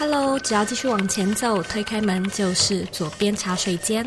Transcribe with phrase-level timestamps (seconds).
[0.00, 4.02] Hello，只要继续往前走，推开门就是左边茶水间。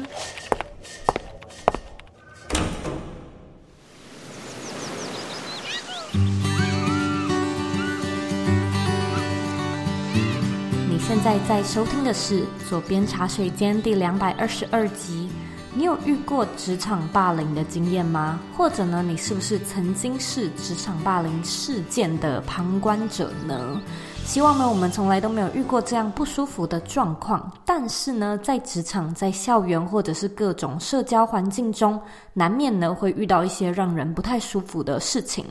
[10.89, 15.29] 你现在在收听的是左边茶水间第两百二十二集。
[15.75, 18.39] 你有遇过职场霸凌的经验吗？
[18.57, 23.79] 或者呢，你是不是曾经是职场霸凌事件的旁观者呢？
[24.25, 27.51] 希望呢，我们从来都没有遇过这样不舒服的状况。
[27.63, 31.99] 但是呢，在职场、在校园或者是各种社交环境中，
[32.33, 35.45] 难免呢会遇到一些让人不太舒服的事情。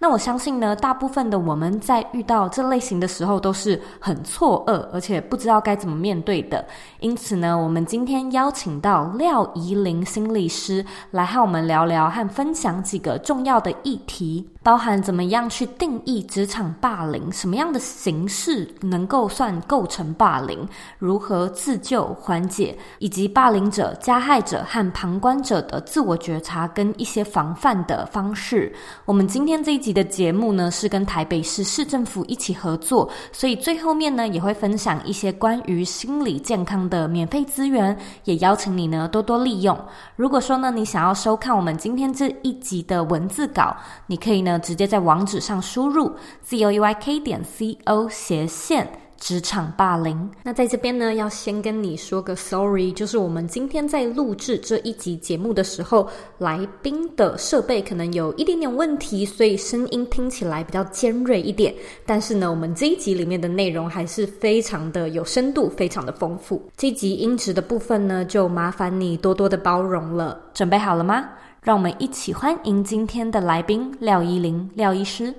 [0.00, 6.66] 那我相信呢，大部分的我们在遇到这类型的时候，都是很错愕，而且不知道该怎么面对的。
[6.98, 14.48] 因此呢，我们今天邀请到廖怡玲心理师来和我们聊聊和分享几个重要的议题。
[14.64, 20.66] 包含怎么样去定义职场霸凌，什么样的形式能够算构成霸凌，
[20.98, 28.74] 如何自救缓解，以及霸凌者、加害者和旁观者的自我觉察跟一些防范的方式。
[29.04, 37.94] 我们今天这一集的节目呢，是跟台北市市政府一起合作，所以最后面呢也会分享一些关于心理健康的免费资源，
[38.24, 39.78] 也邀请你呢多多利用。
[40.16, 44.53] 如果说呢你想要收看我们今天这一集的文字稿，你可以呢。
[44.58, 50.30] 直接在网址上输入 z o u y k 点 c o 斜线职场霸凌。
[50.42, 61.74] 那在这边呢，要先跟你说个 sorry，就是我们今天在录制这一集节目的时候，来宾的设备可能有一点点问题，所以声音听起来比较尖锐一点。
[62.04, 66.60] 但是呢，我们这一集里面的内容还是非常的有深度，非常的丰富。
[66.76, 70.38] 这一集音质的部分呢，就麻烦你多多的包容了。
[70.52, 71.30] 准备好了吗？
[71.64, 75.34] 让我们一起欢迎今天的来宾廖依林廖医师。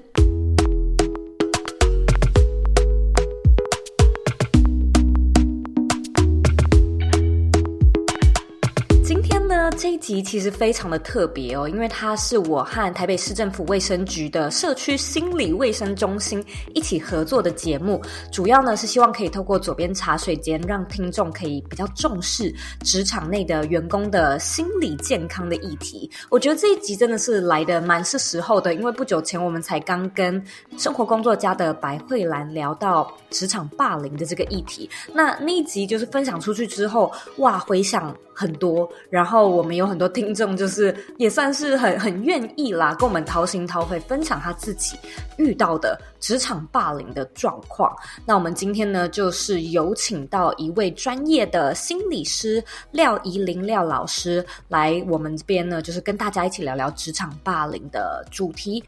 [9.78, 16.44] 这一集其实非常的特别哦，因为它是我和台北市政府卫生局的社区心理卫生中心
[16.74, 18.02] 一起合作的节目。
[18.32, 22.54] 主要呢是希望可以透过左边茶水间，让听众可以比较重视
[22.84, 26.10] 职场内的员工的心理健康的议题。
[26.30, 30.42] 我觉得这一集真的是来的蛮是时候的，因为不久前我们才刚跟
[30.78, 34.90] 生活工作家的白慧兰聊到职场霸凌的这个议题。
[35.14, 38.90] 那那一集就是分享出去之后，哇，回响很多。
[39.10, 44.96] 然后我我们有很多听众，就是也算是很很愿意啦，跟我们掏心掏肺分享他自己
[45.38, 47.92] 遇到的职场霸凌的状况。
[48.28, 58.84] 那我们今天呢，就是有请到一位专业的心理师廖怡玲廖老师来我们这边呢，就是跟大家一起聊聊职场霸凌的主题。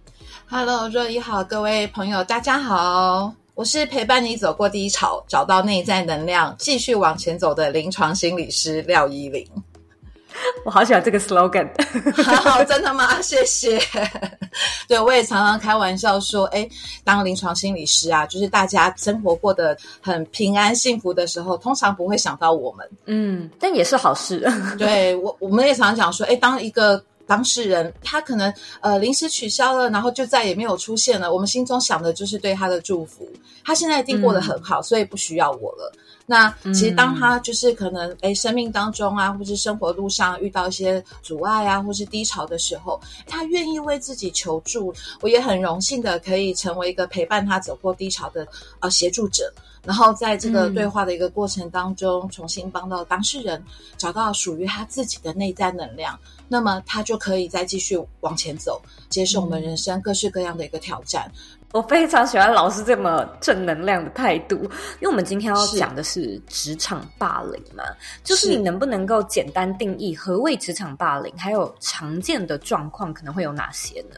[0.48, 9.44] Hello，若仪好，各位朋友大家好，我是陪伴你走过低潮，找到内在能量，继续往前走的临床心理师廖怡伶。
[10.66, 11.68] 我好喜欢这个 slogan，
[12.24, 13.20] 好，真的吗？
[13.22, 13.80] 谢谢。
[14.88, 16.68] 对，我也常常开玩笑说，哎，
[17.04, 22.90] 当临床心理师啊，就是大家生活过得很平安幸福的时候，通常不会想到我们。
[23.06, 24.46] 嗯，但也是好事。
[24.78, 33.28] 对，我，我们也常常讲说，哎，当一个当事人他可能呃临时取消了，然后就再也没有出现了，我们心中想的就是对他的祝福。
[33.64, 35.92] 他现在一定过得很好，嗯，所以不需要我了。
[36.30, 48.46] 那其实当他就是可能诶生命当中啊，或是生活路上遇到一些阻碍啊，或是低潮的时候，他愿意为自己求助，我也很荣幸的可以成为一个陪伴他走过低潮的
[48.82, 49.50] 呃协助者，
[49.84, 53.64] 然后在这个对话的一个过程当中，重新帮到当事人
[53.98, 61.32] 找到属于他自己的内在能量，那么他就可以再继续往前走，接受我们人生各式各样的一个挑战。
[61.74, 67.84] 我非常喜欢老师这么正能量的态度，因为我们今天要讲的是职场霸凌嘛，
[68.24, 74.16] 就是你能不能够简单定义何谓职场霸凌，还有常见的状况可能会有哪些呢？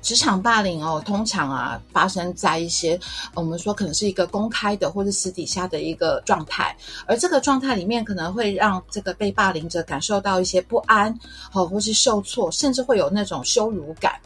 [0.00, 2.98] 职场霸凌哦，通常啊发生在一些
[3.34, 6.74] 我们说可能是一个公开的或者私底下的一个状态，
[7.06, 11.14] 而这个状态里面可能会让这个被霸凌者感受到一些不安，
[11.52, 14.18] 哦，或是受挫，甚至会有那种羞辱感。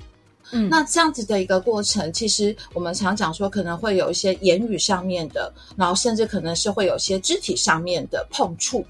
[0.54, 8.84] 嗯，那这样子的一个过程，其实我们常讲说，可能会有一些言语上面的，然后甚至可能是会有一些肢体上面的碰触。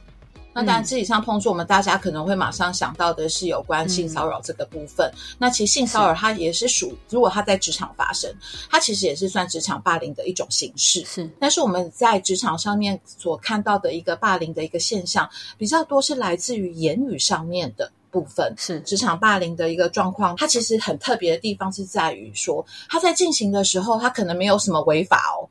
[0.57, 5.11] 那当然，肢体上碰触，我们大家可能会马上想到的是有关性骚扰这个部分。
[5.13, 8.33] 嗯、那其实性骚扰它也是属，如果它在职场发生，
[8.71, 11.05] 它其实也是算职场霸凌的一种形式。
[11.07, 15.29] 是，但是我们在职场上面所看到的一个霸凌的一个现象，
[15.59, 17.91] 比较多是来自于言语上面的。
[18.15, 25.43] 部分是职场霸凌的一个状况，它其实很特别的地方是在于说，它在进行的时候，它可能没有什么违法哦，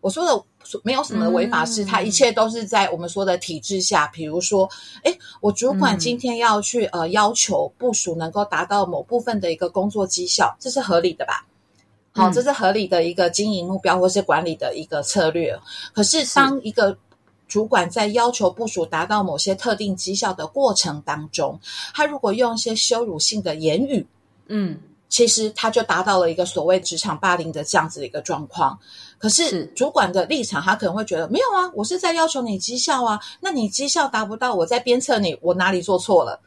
[0.00, 0.44] 我说的
[0.82, 4.08] 没有什么违法是，它、嗯、一切都是在我们说的体制下。
[4.08, 4.68] 比如说，
[5.04, 11.46] 诶，我主管今天要去、嗯、呃要求部署能够达到某部分的一个工作绩效，这是合理的吧？
[12.12, 15.56] 好，这是合理的一个经营目标或是管理的一个策略。
[15.94, 16.96] 可是，当一个
[17.48, 21.58] 主管在要求部署达到某些特定绩效的过程当中，
[21.92, 24.06] 他如果用一些羞辱性的言语，
[24.46, 24.78] 嗯。
[25.10, 28.78] 其实他就达到了一个所谓职场霸凌的这样子的一个状况，
[29.16, 36.38] 可是主管的立场，他可能会觉得没有啊，我是在要求你绩效啊，那你绩效达不到，我在鞭策你，我哪里做错了？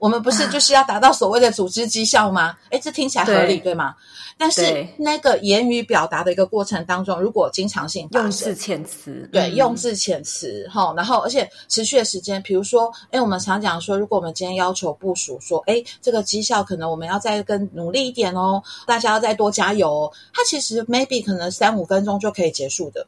[0.00, 2.56] 我们不是就是要达到所谓的组织绩效吗？
[2.70, 3.94] 诶， 这听起来合理，对，对吗？
[4.38, 23.06] 但是那个言语表达的一个过程当中，如果经常性用字遣词，对，用字遣词哈，然后而且持续的时间，比如说，诶，我们常讲说，如果我们今天要求部署说，诶，这个绩效可能我们要再更努力一点哦，大家要再多加油哦，它其实 maybe 可能三五分钟就可以结束的。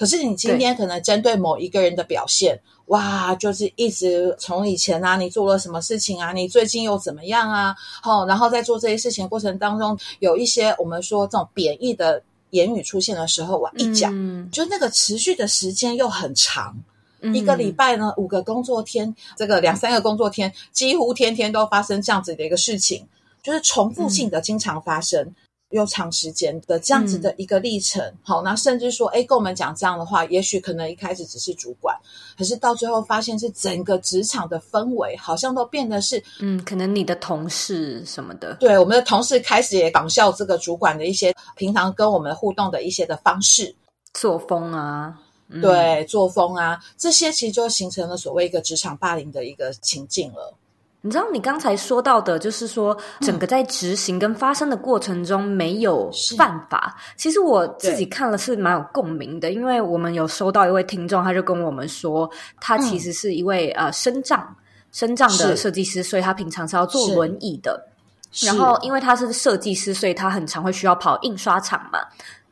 [0.00, 7.76] 可是你今天可能针对某一个人的表现，哇，就是一直从以前啊，你做了什么事情啊，你最近又怎么样啊？
[8.02, 16.74] 哦，然后在做这些事情过程当中，有一些我们说这种贬义的言语出现的时候，我一讲，嗯、就那个持续的时间又很长，
[17.20, 23.06] 嗯、一个礼拜呢，五个工作天，这个两三个工作天，几乎天天都发生这样子的一个事情，
[23.42, 25.22] 就是重复性的经常发生。
[25.22, 25.34] 嗯
[25.70, 31.96] 又长时间的这样子的一个历程，嗯、好，那甚至说，哎，跟我们讲这样的话，也许可能一开始只是主管，
[32.36, 43.74] 可是到最后发现是整个职场的氛围，好像都变得是，嗯，可能你的同事什么的，对，我们的同事开始也仿效这个主管的一些平常跟我们互动的一些的方式、
[44.14, 45.16] 作风啊，
[45.48, 50.52] 嗯、对，作风啊，这些其实就形成了所谓一个职场霸凌的一个情境了。
[51.02, 56.94] 你知道你刚才说到的，就是说整个在执行跟发生的过程中没有犯法。
[56.94, 62.30] 嗯、其实我自己看了是蛮有共鸣的，因为我们有收到一位听众，他就跟我们说，
[62.60, 64.54] 他其实是一位、嗯、呃身障
[64.92, 67.86] 身障的设计师，所以他平常是要坐轮椅的。
[68.44, 71.98] 然后因为他是设计师，所以他很常会需要跑印刷厂嘛。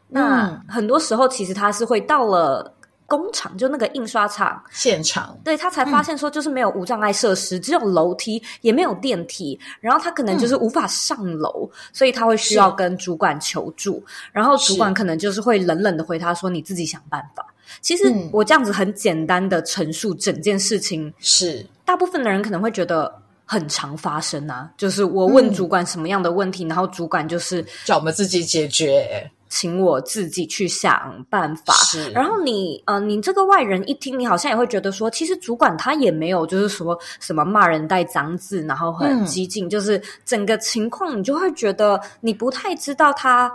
[0.08, 2.74] 那很多时候其实他是会到了。
[3.08, 4.62] 工厂就那个印刷厂。
[4.70, 17.44] 现场，对，他才发现说，就是没有无障碍设施，嗯、只有楼梯，也没有电梯，然后他可能就是无法上楼，嗯、所以他会需要跟主管求助，然后主管可能就是会冷冷的回他说：“你自己想办法。”
[17.80, 21.66] 其实我这样子很简单的陈述整件事情，是。
[21.86, 23.10] 大部分的人可能会觉得
[23.46, 29.30] 很常发生啊，就是我问主管什么样的问题，嗯、然后主管就是叫我们自己解决。
[29.48, 31.72] 请我自己去想办法。
[31.74, 43.52] 是，然后你呃，你这个外人一听，你好像也会觉得说，其实主管他也没有，就是说什么骂人带脏字，然后很激进，嗯、就是整个情况，你就会觉得你不太知道他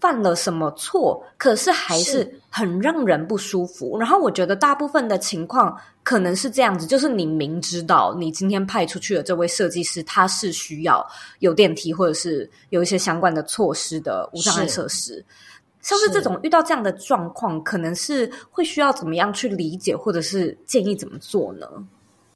[0.00, 3.98] 犯了什么错，可是还是很让人不舒服。
[3.98, 11.04] 然后我觉得大部分的情况可能是这样子，就是你明知道你今天派出去的这位设计师，他是需要
[11.40, 15.24] 有电梯或者是有一些相关的措施的无障碍设施。
[15.82, 21.66] 像是这种遇到这样的状况，可能是会需要怎么样去理解，或者是建议怎么做呢？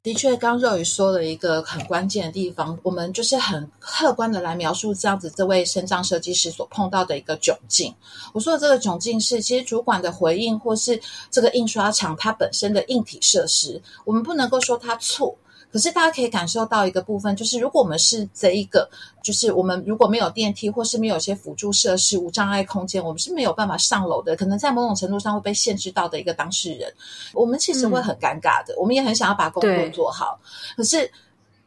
[0.03, 7.93] 的确，刚肉宇说了一个很关键的地方，我们就是很客观的来描述这样子这位身障设计师所碰到的一个窘境。
[8.33, 10.99] 我说的这个窘境是，其实主管的回应，或是
[11.29, 15.37] 这个印刷厂它本身的硬体设施，我们不能够说它错。
[15.71, 18.89] 可是大家可以感受到一个部分，就是如果我们是这一个，
[19.23, 24.35] 就是我们如果没有电梯，或是没有一些辅助设施、无障碍空间，我们是没有办法上楼的。
[24.35, 26.93] 可能在某种程度上会被限制到的一个当事人，
[27.33, 28.73] 我们其实会很尴尬的。
[28.73, 30.39] 嗯、我们也很想要把工作做好，
[30.75, 31.09] 可是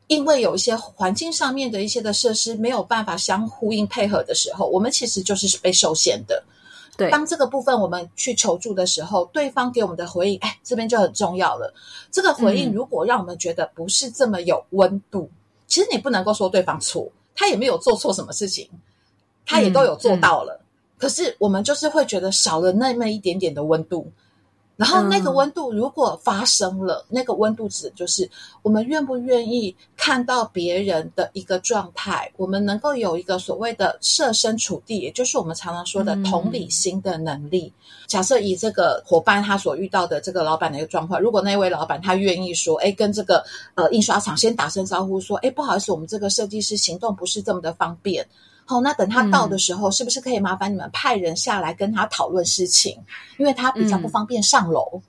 [0.07, 6.45] 因为有一些环境上面的一些的设施没有办法相呼应配合的时候，我们其实就是被受限的。
[6.97, 11.73] 对，当这个部分我们去求助的时候，对方给我们的回应，哎，这边就很重要了。
[12.11, 15.37] 这个回应如果让我们觉得不是这么有温度，嗯、
[15.67, 18.69] 其实你不能够说对方错，他也没有做错什么事情，
[19.45, 20.55] 他也都有做到了。
[20.55, 20.67] 嗯嗯、
[20.99, 24.11] 可是我们就是会觉得少了那么一点点的温度。
[24.77, 28.29] 然后那个温度如果发生了，嗯、那个温度指的就是
[28.63, 37.73] 我们愿不愿意看到别人的一个状态，我们能够有一个所谓的设身处地，也就是我们常常说的同理心的能力。
[37.77, 43.45] 嗯、假设以这个伙伴他所遇到的这个老板的一个状况，如果那位老板他愿意说，哎，跟这个
[43.77, 48.27] 呃印刷厂先打声招呼，说，哎，不好意思，我们这个设计师行动不是这么的方便。
[48.67, 52.99] 好，那等他到的时候，嗯、是不是可以麻烦你们派人下来跟他讨论事情？
[53.39, 54.89] 因为他比较不方便上楼。
[54.95, 55.03] 嗯、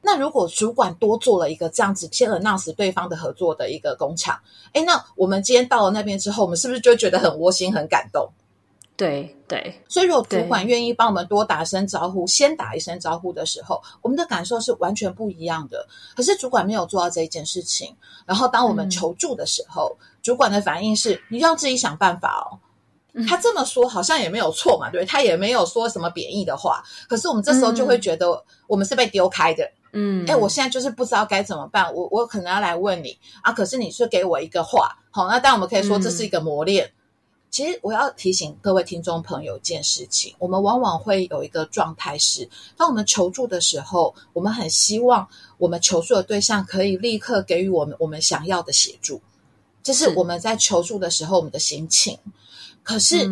[0.00, 4.40] 那如果主管多做了一个这样子，先 announce 对方的合作的一个工厂，
[4.72, 8.26] 哎，那我们今天到了那边之后，我们是不是就会觉得很窝心、很感动？
[8.96, 15.86] 对对，所以如果主管愿意帮我们多打一声招呼，先打一声招呼的时候，我们的感受是完全不一样的。
[16.16, 22.56] 可是主管没有做到这一件事情，然后当我们求助的时候，嗯、主管的反应是：你要自己想办法哦。
[23.16, 26.82] 嗯、他这么说好像也没有错嘛，对，他也没有说什么贬义的话。
[27.08, 29.68] 可是我们这时候就会觉得我们是被丢开的。
[29.92, 33.52] 嗯，哎，我现在就是不知道该怎么办，我我可能要来问你啊。
[33.52, 36.86] 可是你是给我一个话，好，那当然我们可以说这是一个磨练。
[36.86, 36.92] 嗯
[37.48, 42.46] 其实我要提醒各位听众朋友一件事情：我们往往会有一个状态是，
[42.76, 49.22] 当我们求助的时候，我们很希望我们求助的对象可以立刻给予我们我们想要的协助，
[49.82, 52.18] 这是我们在求助的时候我们的心情。
[52.86, 53.28] 可是，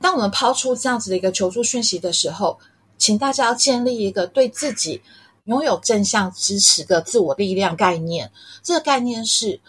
[0.00, 2.58] 当我们抛出这样子的一个求助讯息的时候，
[2.96, 5.02] 请大家要建立一个对自己
[5.44, 8.30] 拥有正向支持的自我力量概念。
[8.62, 9.60] 这个概念是。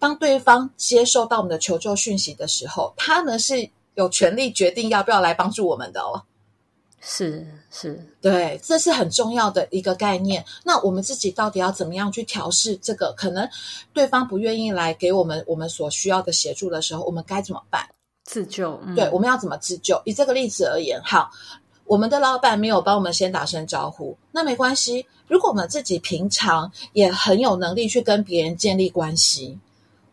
[0.00, 6.22] 当对方接受到我们的求救讯息的时候，他呢是有权利决定要不要来帮助我们的哦。
[7.02, 10.42] 是是，对，这是很重要的一个概念。
[10.64, 13.12] 那我们自己到底要怎么样去调试这个？
[13.14, 13.46] 可能
[13.92, 17.86] 对方不愿意来给我们我们所需要的协助的时候，我们该怎么办？
[18.24, 18.80] 自救。
[18.84, 20.00] 嗯、对，我们要怎么自救？
[20.04, 21.30] 以这个例子而言，好，
[21.84, 25.06] 我们的老板没有帮我们先打声招呼，那没关系。
[25.26, 29.58] 如果我们自己平常也很有能力去跟别人建立关系。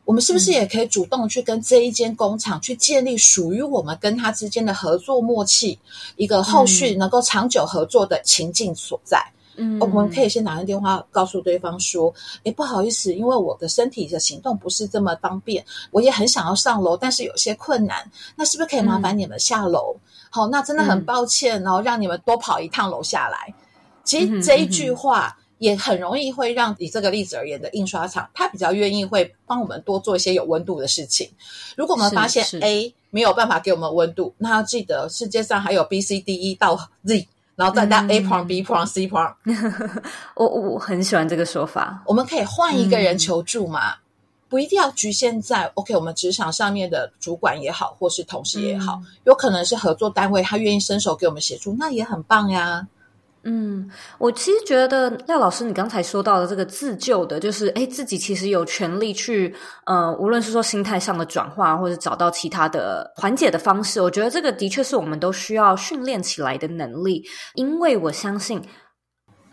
[0.06, 5.78] 我们是不是也可以主动去跟这一间工厂去建立属于我们跟他之间的合作默契，
[6.16, 9.18] 一个后续能够长久合作的情境所在？
[9.20, 9.37] 嗯，
[9.80, 18.10] 我们可以先打个电话告诉对方说：“诶，不好意思，因为我的身体的行动不是这么方便，我也很想要上楼，但是有些困难。
[18.36, 19.96] 那是不是可以麻烦你们下楼？
[20.30, 23.54] 好，那真的很抱歉，然后让你们多跑一趟楼下来。
[24.04, 31.28] 其实这一句话。”也很容易会让以这个例子而言的印刷厂，他比较愿意会帮我们多做一些有温度的事情。
[31.76, 39.34] 如果我们发现 A 没有办法给我们温度，那要记得世界上还有 B、C、D、E 到 Z，然后再到 A prong、B prong、C prong。
[40.36, 42.02] 我我很喜欢这个说法。
[42.06, 43.92] 我们可以换一个人求助嘛？
[43.92, 43.98] 嗯、
[44.48, 52.88] 不一定要局限在 OK，我们职场上面的主管也好，或是同事也好，嗯、有可能是合作单位，他愿意伸手给我们协助，那也很棒呀。
[53.50, 67.24] 嗯，我其实觉得廖老师，你刚才说到的这个自救的，就是诶自己其实有权利去，呃，无论是说心态上的转化，或者找到其他的缓解的方式，我觉得这个的确是我们都需要训练起来的能力。
[67.56, 68.62] 因为我相信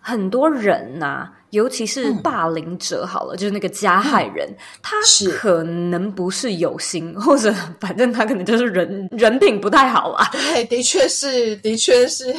[0.01, 4.97] 很多人呐、啊，尤其是霸凌者，好了，嗯、就是那个加害人，嗯、他
[5.39, 10.29] 可能不是有心，或者反正他可能就是人人品不太好啊。
[10.33, 12.35] 对，的确是，的确是。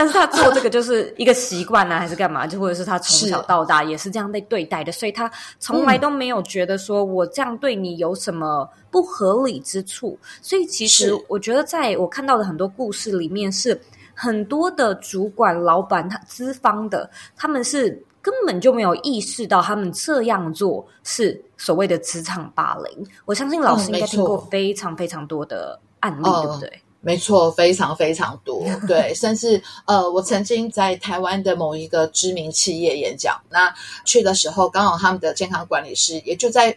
[0.00, 2.46] 但是他做这个就是一个习惯呢， 还是干嘛？
[2.46, 10.18] 就或者是他从小到大也是这样被对待的，所以他从来都没有觉得说我这样对你有什么不合理之处。
[10.40, 13.78] 所以其实我觉得，在我看到的很多故事里面，是
[14.14, 23.06] 很多的主管、老板他资方的，他们是根本就没有意识到他们这样做是所谓的职场霸凌。
[23.26, 26.82] 我相信老师应该听过非常非常多的案例，对不对？
[27.02, 36.76] 没错，非常非常多， 对，甚至呃，我曾经在台湾的某一个知名企业演讲，那去的时候，刚好他们的健康管理师也就在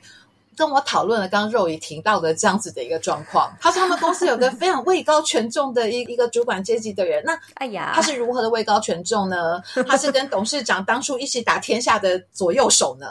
[0.56, 3.51] 跟我讨论了刚刚肉姨提到的这样子的一个状况。
[3.60, 9.62] 他说他们公司有个非常位高权重的一一个主管阶级的人，那哎呀，他是如何的位高权重呢？
[9.88, 13.08] 他是跟董事长当初一起打天下的左右手呢？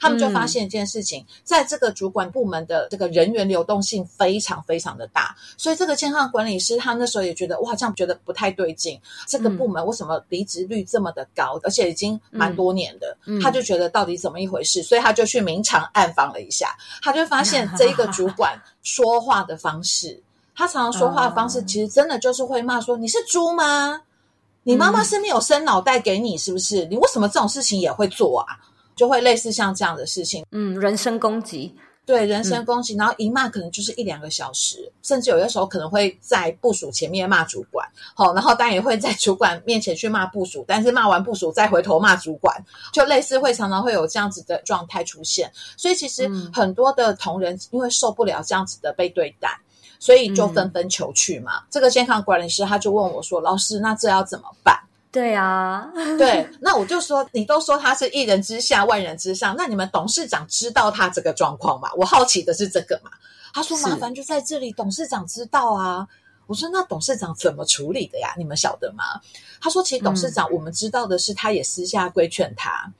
[0.00, 9.00] 他们就发现一件事情，嗯、在这个主管部门的这个人员流动性非常非常的大，所以这个健康管理师他那时候也觉得哇，这样觉得不太对劲。
[9.26, 20.20] 这个部门为什么离职率这么的高，嗯、而且已经蛮多年的，嗯、他就觉得到底怎么一回事，所以他就去明察暗访了一下，他就发现这一个主 管说话的方式，
[20.54, 24.00] 他常常说话的方式其实真的就是会骂说：“你是猪吗？
[24.64, 26.84] 你妈妈是没有生脑袋给你，是不是？
[26.86, 28.58] 你为什么这种事情也会做啊？”
[28.98, 31.74] 就会类似像这样的事情，嗯，人身攻击，
[32.04, 45.50] 对，人身攻击，嗯、然后一骂可能就是一两个小时，甚至有的时候可能会在部署前面骂主管，好，然后当然也会在主管面前去骂部署，但是骂完部署再回头骂主管，就类似会常常会有这样子的状态出现。
[45.76, 49.48] 所以其实很多的同仁因为受不了这样子的被对待，
[50.00, 51.58] 所以就纷纷求去嘛。
[51.58, 54.76] 嗯、这个健康管理师他就问我说：“老师，那这要怎么办？”
[55.10, 61.90] 对啊，对，那我就说，你都说他是一人之下万人之上，那你们董事长知道他这个状况吗？
[61.96, 63.10] 我好奇的是这个嘛。
[63.54, 66.06] 他说麻烦就在这里，董事长知道啊。
[66.46, 68.34] 我说那董事长怎么处理的呀？
[68.36, 69.04] 你们晓得吗？
[69.60, 72.92] 他说其实董事长我们知道的是，他也私下规劝他。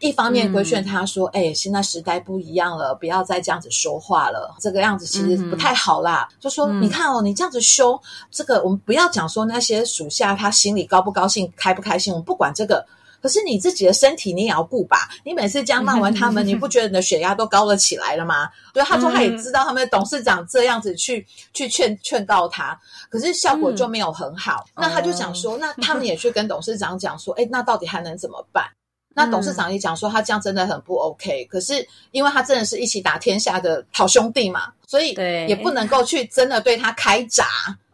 [0.00, 6.28] 一方面规劝他说：“哎、嗯欸，现在时代不一样了，不要再这样子说话了，这个样子其实不太好啦。
[6.30, 7.98] 嗯”就说：“你看哦，你这样子凶，
[8.30, 12.84] 这个我们不要讲说那些属下他心里高不高兴、开不开心，我们不管这个。
[13.22, 15.08] 可是你自己的身体你也要顾吧？
[15.24, 24.66] 你每次这样骂完他们，你不觉得你的血压都高了起来了吗？”对，他说他也知道他们的董事长这样子去去劝劝告他，可是效果就没有很好。
[24.74, 28.66] 嗯、那他就想说，那他们 也去跟董事长讲说：“哎，那到底还能怎么办？”
[29.14, 31.44] 那董事长也讲说，他这样真的很不 OK。
[31.44, 35.14] 可是，因为他真的是一起打天下的好兄弟嘛，所以
[35.48, 37.46] 也不能够去真的对他开闸。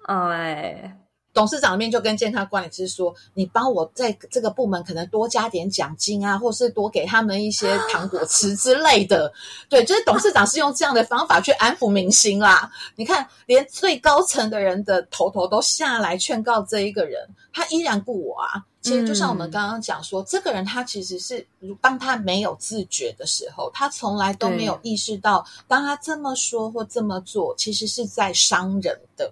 [0.07, 0.97] 哎，
[1.33, 9.33] 董事长那边就跟健康管理师说：“你帮我在这个部门可能多加点奖金啊，或是多给他们一些糖果吃之类的。
[9.71, 12.71] ”对，就是董事长是用这样的方法去安抚民心啦。
[12.97, 18.65] 你看，连最高层的人的头头都下来劝告这一个人，他依然雇我啊。
[18.81, 21.47] 其实就像我们刚刚讲说，嗯、这个人他其实是
[21.83, 29.31] 当他没有自觉的时候，他从来都没有意识到，当他这么说或这么做，其实是在伤人的。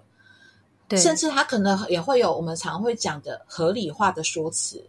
[0.89, 4.83] 对，甚至他可能也会有我们常会讲的合理化的说辞。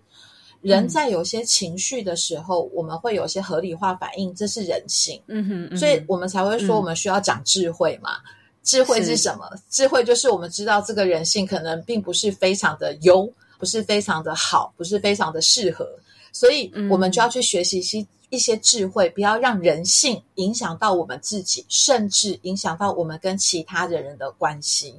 [0.60, 5.22] 人在有些情绪的时候，嗯、我们会有些合理化反应，这是人性。
[5.26, 8.16] 嗯哼，嗯哼，所以我们才会说，我们需要讲智慧嘛。
[8.16, 9.48] 嗯、智慧是什么？
[9.68, 13.32] 智慧就是我们知道这个人性可能并不是非常的优。
[13.58, 15.86] 不是非常的好，不是非常的适合，
[16.32, 24.94] 所以我们就要去学习一些一些智慧，嗯、不要让人性影响到我们自己，甚至影响到我们跟其他的人的关系。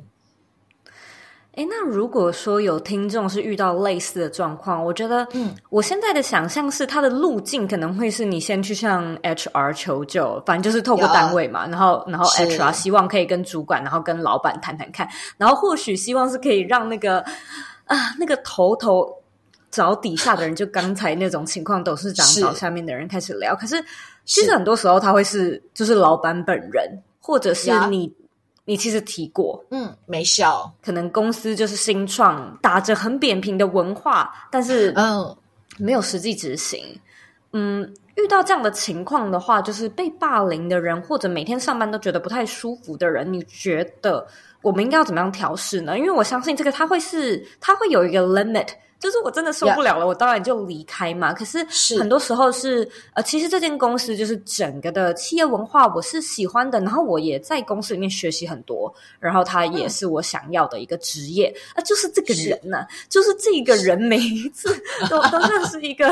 [1.55, 17.24] 诶，那如果说有听众是遇到类似的状况，我觉得，嗯，我现在的想象是，他的路径可能会是你先去向 HR 求救，反正就是透过单位嘛，然后，然后 HR 希望可以跟主管，然后跟老板谈谈看，然后或许希望是可以让那个。
[17.86, 19.05] 啊，那个头头
[19.70, 23.53] 找底下的人，就刚才那种情况，董事长找下面的人开始聊。
[23.53, 23.86] 是可是
[24.24, 28.12] 其实很多时候他会是，就是老板本人，或者是你，呀
[28.65, 30.72] 你其实提过，嗯，没效。
[30.82, 35.36] 可能公司就是新创，打着很扁平的文化，但是嗯，
[35.77, 37.00] 没有实际执行。
[37.53, 37.82] 嗯，
[38.15, 44.25] 遇到这样的情况的话，就是被霸凌的人，或者每天上班都觉得不太舒服的人，你觉得？
[44.62, 45.98] 我们应该要怎么样调试呢？
[45.98, 48.68] 因为我相信这个，它会是，它会有一个 limit，
[49.01, 51.33] 就是我真的受不了了我当然就离开嘛。
[51.33, 51.66] 可是
[52.00, 61.48] 很多时候是，是呃，其实这间公司就是整个的企业文化，我是喜欢的，然后我也在公司里面学习很多，然后他也是我想要的一个职业。
[61.74, 64.70] 啊、嗯，就是这个人呢、啊，就是这个人每一次
[65.09, 66.07] 都都像是一个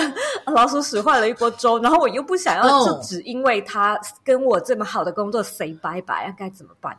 [0.48, 6.98] 老鼠屎坏了一锅粥，然后我又不想要，就只因为他跟我这么好的工作 say 拜拜啊，该怎么办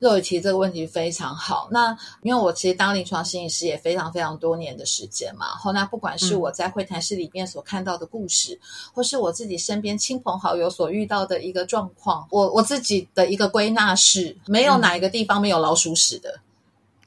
[0.00, 0.08] 呢？
[0.08, 1.68] 肉雨提这个问题非常好。
[1.70, 8.60] 那因为我其实当临床心理师也非常非常多年的时间嘛，后那不管是我在会谈室里面所看到的故事，嗯、
[8.94, 16.40] 或是我自己身边亲朋好友所遇到的一个状况，我我自己的一个归纳是，没有哪一个地方没有老鼠屎的。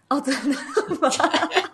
[0.09, 0.57] 嗯、哦，真的
[0.99, 1.09] 吗？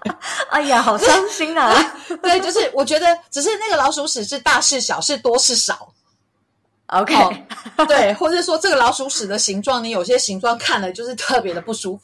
[0.52, 1.74] 哎呀，好伤心啊！
[2.22, 5.92] 对，就是我觉得，只是那个老鼠屎是大是小，是多是少。
[6.88, 7.14] OK，
[7.88, 12.04] 对，或者说这个老鼠屎的形状，你有些形状看了就是特别的不舒服，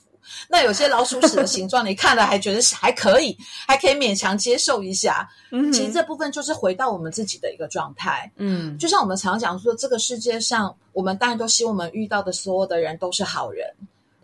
[0.49, 5.29] 那有些老鼠屎的形状，你看了还觉得还可以，还可以勉强接受一下。
[5.51, 8.29] 嗯，其实这部分就是回到我们自己的一个状态。
[8.35, 13.65] 嗯，就像我们常讲说，这个世界上，我们当然都希望我们遇到的所有的人都是好人。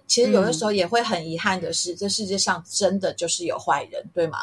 [0.07, 4.39] 其实有的时候也会很遗憾的是，嗯、这世界上真的就是有坏人，对吗？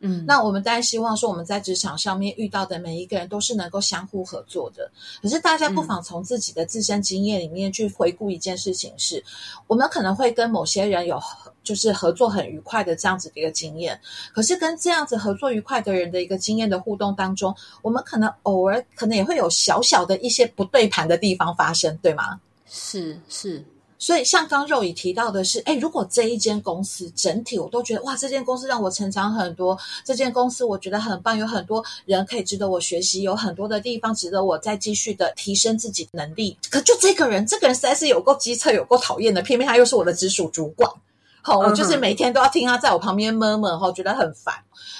[0.00, 4.90] 嗯，那我们当然希望说，我们在职场上面遇到的每一个人都是能够相互合作的。
[5.22, 9.24] 可是大家不妨从自己的自身经验里面去回顾一件事情是，是
[9.66, 11.18] 我们可能会跟某些人有
[11.64, 13.98] 就是合作很愉快的这样子的一个经验。
[14.34, 22.38] 可是跟这样子合作愉快的人的一个经验的互动当中，我们可能偶尔可能也会有小小的一些不对盘的地方发生，对吗？
[22.68, 23.64] 是是。
[23.98, 36.56] 所以，像刚肉以提到的是，哎，如果这一间公司整体我都觉得哇，这间公司让我成长很多，这间公司我觉得很棒，有很多人可以值得我学习，有很多的地方值得我再继续的提升自己的能力。
[36.70, 40.90] 可就这个人，这个人实在是有够机车，有够讨厌的，偏偏他又是我的直属主管，
[41.40, 44.54] 好，我就是每天都要听他在我旁边闷闷，哈，觉得很烦。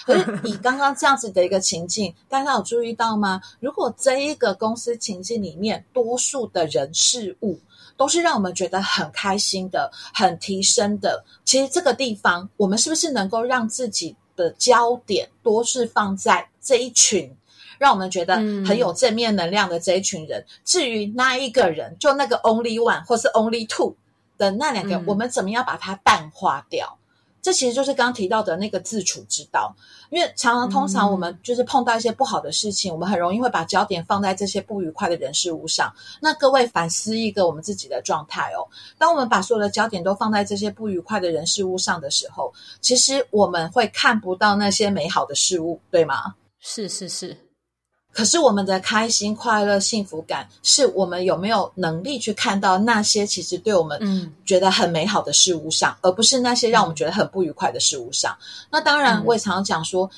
[0.06, 3.42] 可是 你刚刚这样子的一个情境，大家有注意到吗？
[3.60, 7.58] 如果这一个公司情境里面，多数的人事物。
[7.96, 11.24] 都是让我们觉得很开心的、很提升的。
[11.44, 17.34] 其实这个地方，我们是不是能够让自己的焦点多是放在这一群，
[17.78, 20.40] 让我们觉得很有正面能量的这一群人？
[20.40, 23.96] 嗯、至于那一个人，就那个 only one 或是 only two
[24.36, 26.98] 的那两个，嗯、我们怎么样把它淡化掉？
[27.46, 29.72] 这其实就是刚刚提到的那个自处之道。
[30.10, 35.94] 因为常常通常我们就是碰到一些不好的事情，嗯、我们很容易会把焦点放在这些不愉快的人事物上。
[36.20, 38.66] 那各位反思一个我们自己的状态哦，
[38.98, 46.34] 当我们把所有的焦点都放在这些不愉快的人事物上的时候，其实我们会看不到那些美好的事物，对吗？
[46.58, 47.45] 是是是。
[48.16, 58.34] 可是我们的开心、快乐、幸福感，是我们有没有能力去看到那些其实对我们觉得很美好的事物上，嗯、而不是那些让我们觉得很不愉快的事物上。
[58.40, 60.10] 嗯、那当然，我也常常讲说，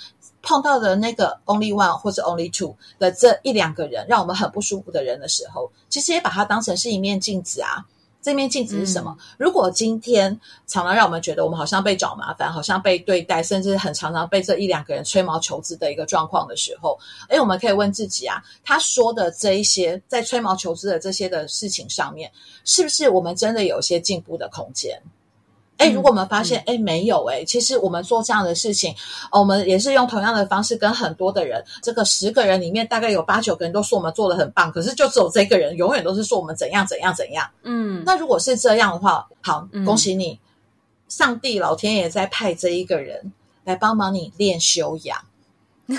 [0.43, 7.85] 碰到的那个 only one 或者 only two 的这一两个人，让我们很不舒服的人的时候，其实也把它当成是一面镜子啊。
[8.21, 9.17] 这面镜子是什么？
[9.19, 22.31] 嗯、如果今天常常让我们觉得我们好像被找麻烦，好像被对待，甚至很常常被这一两个人吹毛求疵的一个状况的时候，哎，我们可以问自己啊，他说的这一些在吹毛求疵的这些的事情上面，
[22.65, 25.01] 是不是我们真的有一些进步的空间？
[25.79, 28.95] 哎，如果我们发现，哎，没有，哎，其实我们做这样的事情，
[29.31, 37.49] 我们也是用同样的方式跟很多的人，这个十个人里面大概有八九个人都说我们做的很棒，可是就只有这个人永远都是说我们怎样怎样怎样。
[37.63, 40.39] 嗯，那如果是这样的话，好，恭喜你，嗯、
[41.09, 43.33] 上帝老天爷在派这一个人
[43.65, 45.17] 来帮忙你练修养，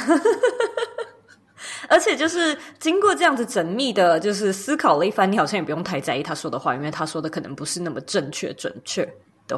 [1.87, 9.09] 而且就是经过这样子缜密的，就是思考了一番，你好像也不用太在意他说的话，因为他说的可能不是那么正确准确。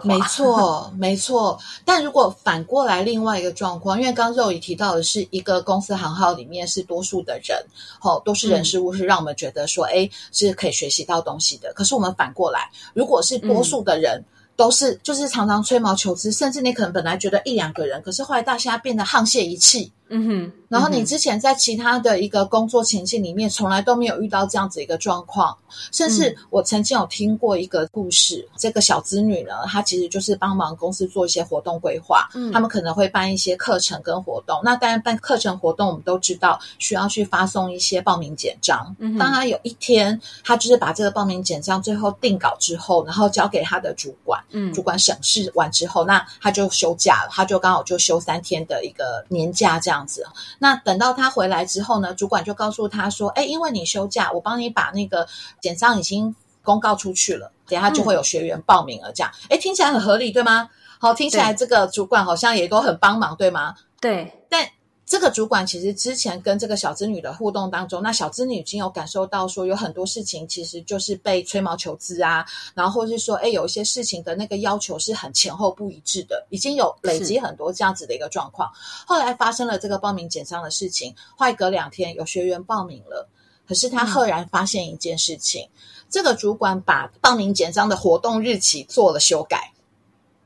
[0.04, 1.60] 没错，没错。
[1.84, 7.58] 但如果反过来，另外一个状况，因为刚刚肉姨提到的是一个公司行号里面是多数的人，
[8.02, 11.74] 哦，都是人事物，是让我们觉得说，哎、嗯，是可以学习到东西的。
[11.74, 14.18] 可是我们反过来，如果是多数的人。
[14.18, 14.26] 嗯
[14.58, 19.92] 都是就是常常吹毛求疵，甚至你可能本来觉得一两个人，可是后来大家变得沆瀣一气。
[20.12, 20.52] 嗯哼。
[20.70, 25.58] 然后你之前在其他的一个工作情境里面，从来都没有遇到这样子一个状况。
[25.92, 32.30] 甚至我曾经有听过一个故事，嗯、这个小资女呢，她其实就是帮忙公司做一些活动规划。
[32.36, 32.52] 嗯。
[32.54, 34.62] 他们可能会办一些课程跟活动。
[34.64, 38.96] 那当然办课程活动，我们都知道需要去发送一些报名简章。
[39.00, 39.18] 嗯。
[39.18, 44.42] 当她有一天，她就是把这个报名简章最后定稿之后，然后交给她的主管。
[44.52, 50.26] 嗯，主管审视完之后，那他就休假了，他就刚好就休三天的一个年假这样子。
[50.60, 55.28] 那等到他回来之后呢，主管就告诉他说：“哎，因为你休假，我帮你把那个
[55.62, 60.70] 简章已经公告出去了，等下就会有学员报名了。”这样，哎，听起来很合理，对吗？
[61.00, 63.76] 好，听起来这个主管好像也都很帮忙，对吗？
[64.00, 64.68] 对，但。
[65.12, 78.72] 这个主管其实之前跟这个小资女的互动当中，那小资女已经有感受到说，有很多事情其实就是被吹毛求疵啊，然后或是说，哎，有一些事情的那个要求是很前后不一致的，已经有累积很多这样子的一个状况。
[79.06, 83.28] 后来发生了这个报名简章的事情，后来隔两天有学员报名了，
[83.68, 89.74] 可是他赫然发现一件事情，嗯、这个主管把报名简章的活动日期做了修改，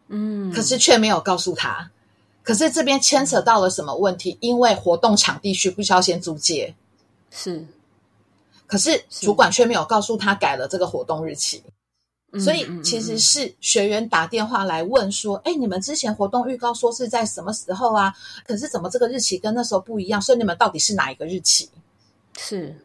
[0.07, 1.91] 嗯，可是却没有告诉他。
[2.45, 4.37] 可是这边牵扯到了什么问题？
[4.39, 6.75] 因为活动场地需不需要先租借？
[7.31, 7.65] 是，
[8.67, 11.63] 可是主管却没有告诉他改了这个活动日期，
[12.39, 18.13] 所以其实是学员打电话来问说：“哎，你们之前活动预告说是在什么时候啊？
[18.45, 20.21] 可是怎么这个日期跟那时候不一样？
[20.21, 21.67] 所以你们到底是哪一个日期？”
[22.37, 22.79] 是，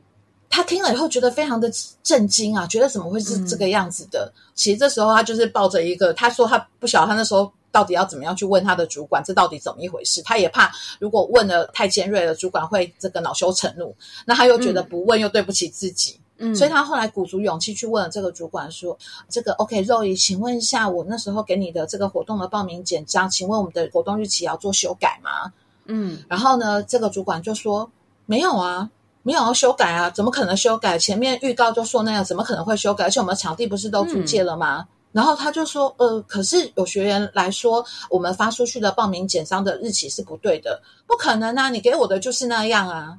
[0.48, 1.70] 他听了以后觉得非常的
[2.02, 4.32] 震惊啊，觉得怎么会是这个样子的？
[4.54, 7.52] 其实这时候他就是抱着一个，他说他不晓得他那时候。
[7.72, 9.22] 到底要怎么样去问他的主管？
[9.24, 10.22] 这到底怎么一回事？
[10.22, 13.94] 他也怕，如果问的太尖锐了，主管会这个恼羞成怒。
[14.26, 25.52] 那他又觉得不问又对不起自己，嗯，所以他后来鼓足勇气去问了这个主管说：“这个 OK，肉姨，请问一下，我那时候给你的这个活动的报名简章，请问我们的活动日期要做修改吗？”
[25.86, 27.90] 嗯，然后呢，这个主管就说
[28.26, 28.90] ：“没有啊，
[29.22, 30.98] 没有要修改啊，怎么可能修改？
[30.98, 33.04] 前面预告就说那样，怎么可能会修改？
[33.04, 41.68] 而且我们场地不是都租借了吗？”然后他就说：“呃，可是有学员来说，我们发出去的报名简章的日期是不对的，不可能啊！
[41.68, 43.16] 你给我的就是那样啊。”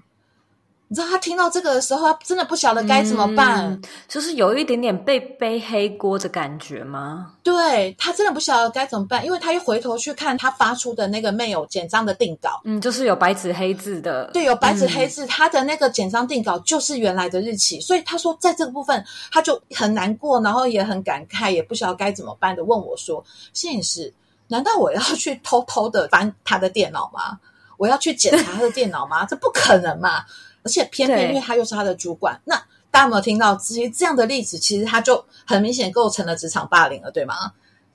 [0.91, 7.31] 你知道他听到这个的时候，他真的不晓得该怎么办，嗯、就是有一点点被背黑锅的感觉吗？
[7.41, 19.01] 对，他真的不晓得该怎么办，因为他一回头去看他发出的那个 mail 简章的定稿，嗯，就是有白纸黑字的，对，有白纸黑字，嗯、他的那个简章定稿就是原来的日期，所以他说在这个部分
[19.31, 23.23] 他就很难过，然后也很感慨，也不晓得该怎么办的问我说
[23.55, 24.13] ：“摄影师，
[24.49, 27.39] 难道我要去偷偷的翻他的电脑吗？
[27.77, 29.25] 我要去检查他的电脑吗？
[29.25, 30.25] 这不可能嘛！”
[30.63, 32.55] 而且偏偏因为他又是他的主管，那
[32.89, 33.55] 大家有没有听到？
[33.55, 37.35] 其实这样的例子，其实他就很明显构成了职场霸凌了，对吗？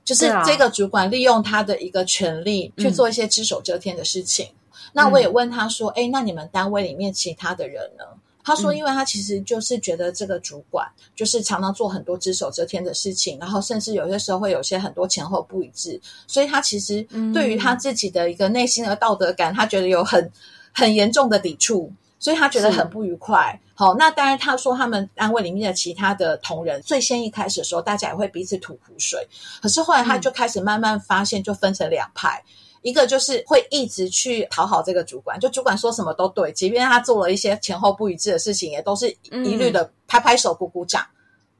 [0.03, 4.45] 就是这个主管利用他的一个权利去做一些只手遮天的事情。
[4.45, 8.05] 嗯、那我也问他说：“哎，那你们单位里面其他的人呢？”
[8.41, 20.31] 他说，因为他其实就是觉得这个主管就是常常做很多只手遮天的事情，然后甚至有些时候会有些很多前后不一致，所以他其实对于他自己的一个内心的道德感，他觉得有很
[20.73, 21.91] 很严重的抵触。
[22.19, 23.59] 所以他觉得很不愉快。
[23.73, 29.27] 好，那当然，他说他们单位里面的其他的同仁，最先一开始的时候，大家也会彼此吐苦水。
[29.61, 41.05] 可是后来，他就开始慢慢发现，就分成两派，嗯、一个就是会一直去讨好这个主管，就主管说什么都对，即便他做了一些前后不一致的事情，也都是一律的拍拍手、鼓鼓掌。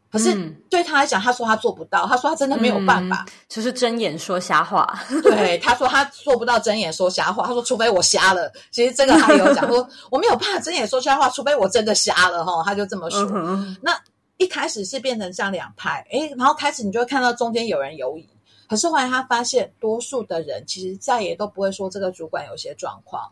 [0.10, 0.34] 可是
[0.70, 4.98] 对他来讲，他说他做不到，他说他真的没有办法，嗯、就是睁眼说瞎话。
[5.22, 7.46] 对，他说他做不到睁眼说瞎话。
[7.46, 12.64] 他说除非我瞎了，其实这个他有讲 说我没有办法睁眼说瞎话，除非我真的瞎了哈。
[12.64, 13.30] 他就这么说。
[13.36, 14.00] 嗯、那
[14.38, 18.26] 一开始是变成这样两派，诶，然后开始你就会看到中间有人犹疑。
[18.70, 23.30] 可是后来他发现，多数的人其实再也都不会说这个主管有些状况，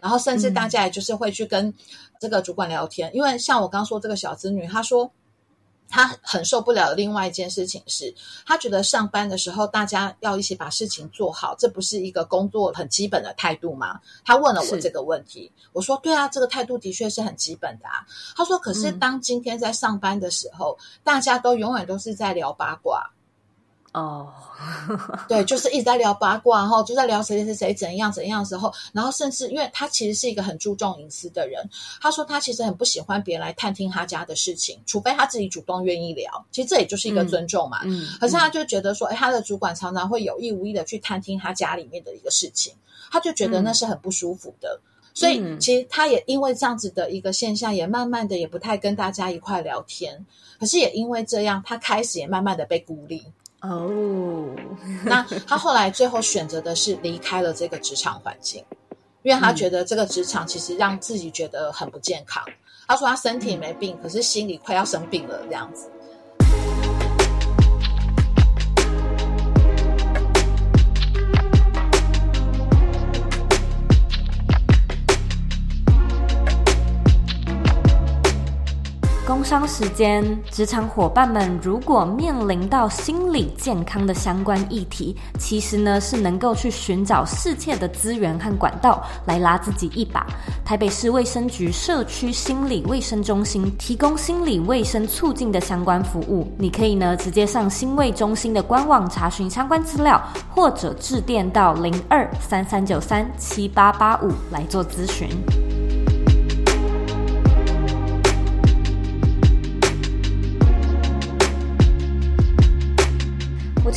[0.00, 1.72] 然后甚至大家也就是会去跟
[2.18, 5.10] 这个主管聊天，嗯、因为像我刚说这个小资女，她说。
[5.88, 8.14] 他很受不了的另外一件事情是，
[8.46, 14.00] 他觉得上班的时候大家要一起把事情做好，这不是一个工作很基本的态度吗？
[14.24, 18.06] 他问了我这个问题，我说对啊，这个态度的确是很基本的啊。
[18.36, 23.10] 他说，可是当今天在上班的时候，嗯、大家都永远都是在聊八卦。
[23.92, 24.28] 哦
[24.90, 25.18] ，oh.
[25.28, 31.68] 对，就是一直在聊八卦，然后就在聊谁谁谁怎样怎样的时候，然后甚至因为他其实是一个很注重隐私的人，
[32.00, 36.30] 他说他其实很不喜欢别人来探听他家的事情，除非他自己主动愿意聊。
[36.52, 37.80] 其实这也就是一个尊重嘛。
[37.84, 42.74] 嗯，可是他就觉得说，哎，他的主管常常会有意无意的去探听他家里面的一个事情，
[43.10, 44.78] 他就觉得那是很不舒服的。
[44.78, 50.26] 嗯、所以其实他也因为这样子的一个现象，也慢慢的也不太跟大家一块聊天。
[50.60, 53.24] 可是也因为这样，他开始也慢慢的被孤立。
[53.60, 54.58] 哦，oh.
[55.04, 58.64] 那他后来最后选择的是离开了这个职场环境，
[59.22, 62.44] 因为他觉得这个职场其实让自己觉得很不健康。
[62.86, 65.90] 他说他身体没病，可是心里快要生病了这样子。
[79.48, 90.26] 商时间，职场伙伴们如果面临到心理健康的相关议题，其实呢是能够去寻找适切的资源和管道来拉自己一把。
[90.66, 100.22] 台北市卫生局社区心理卫生中心提供心理卫生促进的相关服务，你可以呢直接上心卫中心的官网查询相关资料，
[100.54, 105.26] 或者致电到零二三三九三七八八五来做咨询。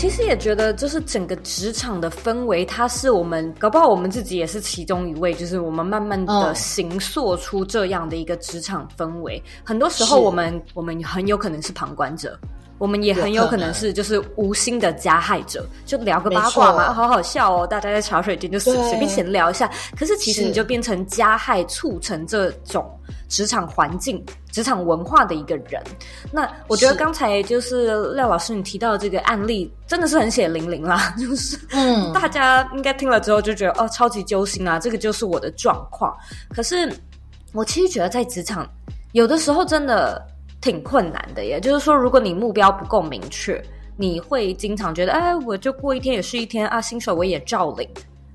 [0.01, 9.37] 其实也觉得，就是整个职场的氛围，它是我们搞不好我们自己也是其中一位，就是我们慢慢的形塑出这样的一个职场氛围。
[9.45, 12.35] 嗯、很多时候，我们我们很有可能是旁观者，
[12.81, 19.69] 我们也很有可能是就是无心的加害者，就聊个八卦嘛，好好笑哦，大家在茶水间就随随便闲聊一下。
[19.95, 22.83] 可是其实你就变成加害，促成这种。
[23.27, 25.81] 职场环境、职场文化的一个人，
[26.33, 31.15] 那我觉得刚才就是廖老师你提到的这个案例，真的是很血淋淋啦。
[31.17, 36.13] 就是，嗯，大家应该听了之后就觉得哦，超级揪心啊，这个就是我的状况。
[36.49, 36.91] 可是，
[37.53, 38.69] 我其实觉得在职场
[39.13, 40.21] 有的时候真的
[40.61, 41.51] 挺困难的耶。
[41.51, 43.61] 也就是说，如果你目标不够明确，
[43.97, 47.89] 你会经常觉得，哎，我就过一天也是一天啊，薪水我也照领。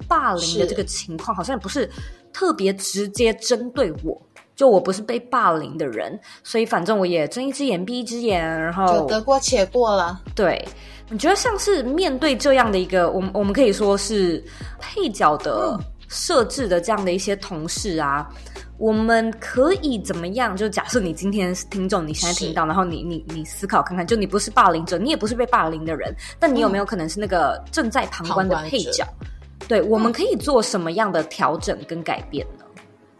[0.08, 1.90] 霸凌的这个情况好像也不是
[2.32, 4.20] 特别直接针对我。
[4.54, 10.18] 就我不是被霸凌的人，所以反正我也睁一只眼闭一只眼，然后就得过且过了。
[10.34, 10.66] 对，
[11.10, 14.42] 你觉得像是面对这样的一个，我们我们可以说是
[14.80, 20.56] 配角的设置的这样的一些同事啊，嗯、我们可以怎么样？
[20.56, 29.06] 就假设你今天是听众，你现在听到，然后你你你思考看看，就你不是霸凌者，你也不是被霸凌的人，但你有没有可能是那个正在旁观的配角？
[29.66, 32.64] 对，我们可以做什么样的调整跟改变呢？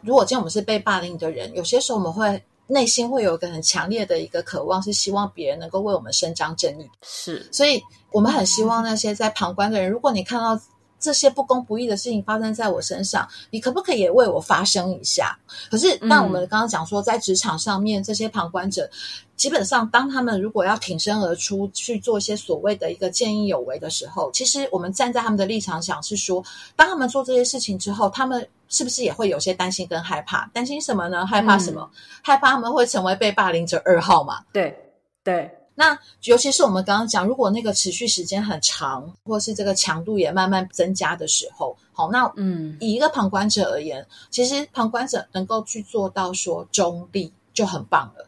[0.03, 6.89] 如果今天我们是被霸凌的人，有些时候我们会内心会有一个很强烈的一个渴望，是希望别人能够为我们伸张正义。
[7.03, 10.61] 是，所以我们很希望那些在旁观的人，如果你看到
[11.07, 15.39] 这些不公不义的事情发生在我身上，你可不可以也为我发声一下？
[15.71, 18.91] 可是，那我们刚刚讲说，在职场上面，这些旁观者。
[19.37, 26.43] 基本上，当他们如果要挺身而出去做一些所谓的一个见义勇为的时候，其实我们站在他们的立场想是说，
[26.75, 30.51] 当他们做这些事情之后，他们是不是也会有些担心跟害怕？
[30.53, 31.25] 担心什么呢？
[31.25, 31.83] 害怕什么？
[31.83, 34.43] 嗯、害怕他们会成为被霸凌者二号嘛？
[34.53, 34.75] 对
[35.23, 35.56] 对。
[35.79, 48.27] 那尤其是我们刚刚讲，如果那个持续时间很长，或是这个强度也慢慢增加的时候，好，那嗯，以一个旁观者而言，嗯、其实旁观者能够去做到说中立就很棒了。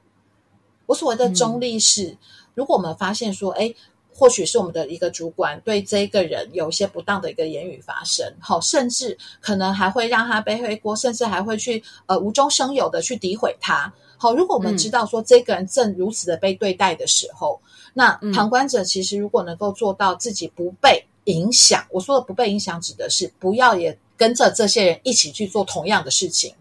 [0.84, 2.18] 我所谓的中立是，嗯、
[2.54, 3.74] 如果我们发现说，哎，
[4.14, 13.90] 或许是我们的一个主管对这个人有一些不当的一个言语发生，好，甚至可能还会让他背黑锅，甚至还会去呃无中生有的去诋毁他。
[14.18, 21.02] 好，如果我们知道说这个人正如此的被对待的时候，嗯、那旁观者其实如果能够做到自己不被。
[21.24, 26.54] 影响，我说的不被影响，指的是不要也跟着这些人一起去做同样的事情，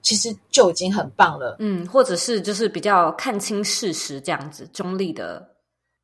[0.00, 1.56] 其实就已经很棒了。
[1.58, 5.44] 嗯，或者是就是比较看清事实这样子，中立的，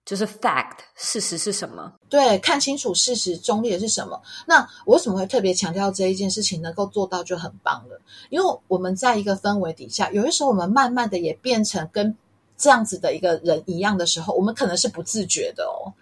[0.04, 1.92] 就是 fact，事实是什么？
[2.08, 4.20] 对，看清楚事实，中立的是什么？
[4.46, 8.00] 那我为什么会特别强调这一件事情能够做到就很棒了？
[8.28, 12.16] 因为我们在一个氛围底下，有些时候我们慢慢的也变成跟
[12.56, 15.94] 这样子的一个人一样的时候，我们可能是不自觉的哦。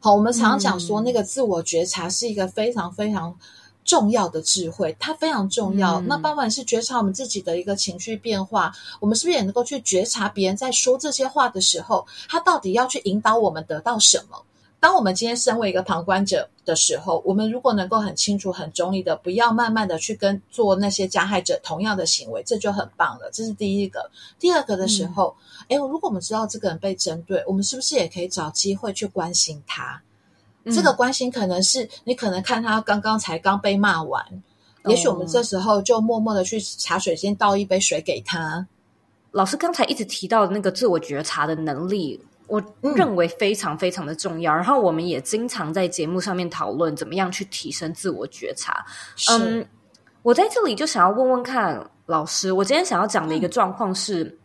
[0.00, 3.36] 好，我们常常讲说，那个自我觉察是一个非常非常
[3.88, 5.98] 重要的智慧，它非常重要。
[6.02, 8.70] 嗯、那包括是觉察我们自己的一个情绪变化，
[9.00, 14.44] 我们是不是也能够去觉察别人在说这些话的时候，他到底要去引导我们得到什么？
[14.80, 23.28] 当我们今天身为一个旁观者的时候，我们如果能够很清楚、很中立的，不要慢慢的去跟做那些加害者同样的行为，这就很棒了。
[23.32, 24.08] 这是第一个。
[24.38, 30.00] 第二个的时候，哎、嗯，如果我们知道这个人被针对，我们是不是也可以找机会去关心他？
[30.68, 34.24] 嗯、这个关心可能是你可能看他刚刚才刚被骂完，
[34.84, 38.66] 嗯、也许我们这时候就默默的去茶水间倒一杯水给他。
[39.32, 42.20] 老师刚才一直提到的那个自我觉察的能力。
[42.46, 48.86] 我认为非常非常的重要，嗯、然后我们也经常在节目上面讨论怎么样去提升自我觉察。
[49.30, 49.62] 嗯，
[50.22, 54.38] 我在这里就想要问问看老师，我今天想要讲的一个状况是，嗯、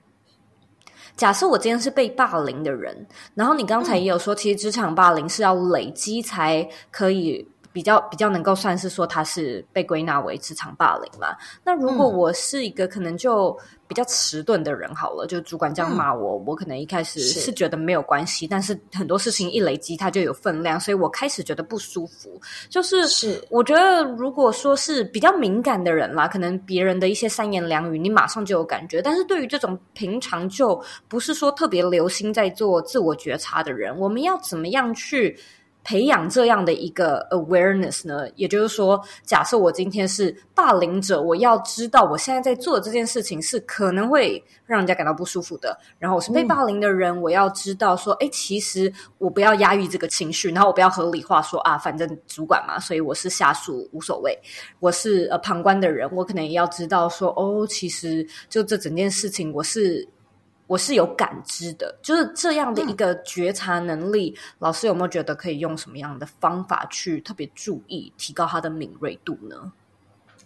[1.16, 7.48] 假设我今天是被霸凌的人，然后你刚才也有说，其实职场霸凌是要累积才可以。
[7.74, 11.36] 比较比较能够算是说他是被归纳为职场霸凌嘛？
[11.66, 13.58] 那如果我是一个可能就
[13.88, 22.40] 比较迟钝的人好了，嗯、就主管这样骂我，嗯、我可能一开始是觉得没有关系，是但是很多事情一累积，它就有分量，所以我开始觉得不舒服。
[22.70, 29.02] 就是是，我觉得如果说是比较敏感的人啦，可能别人的一些三言两语，你马上就有感觉。
[29.02, 35.36] 但是对于这种平常就不是说特别留心在做自我觉察的人，我们要怎么样去
[35.84, 38.26] 培养这样的一个 awareness 呢？
[38.36, 45.78] 也就是说，假设我今天是霸凌者，我要知道我现在在做的这件事情是可能会让人家感到不舒服的。
[46.00, 54.38] 然后我是被霸凌的人，嗯、我要知道说，哎，其实我不要压抑这个情绪，然后我不要合理化说啊，反正主管嘛，所以我是下属无所谓。
[54.80, 60.08] 我是呃旁观的人，我可能也要知道说，哦，其实就这整件事情，我是。
[60.68, 64.34] 我是有感知的，就是这样的一个觉察能力。
[64.36, 69.72] 嗯、老师有没有觉得可以用什么样的方法去特别注意，提高他的敏锐度呢？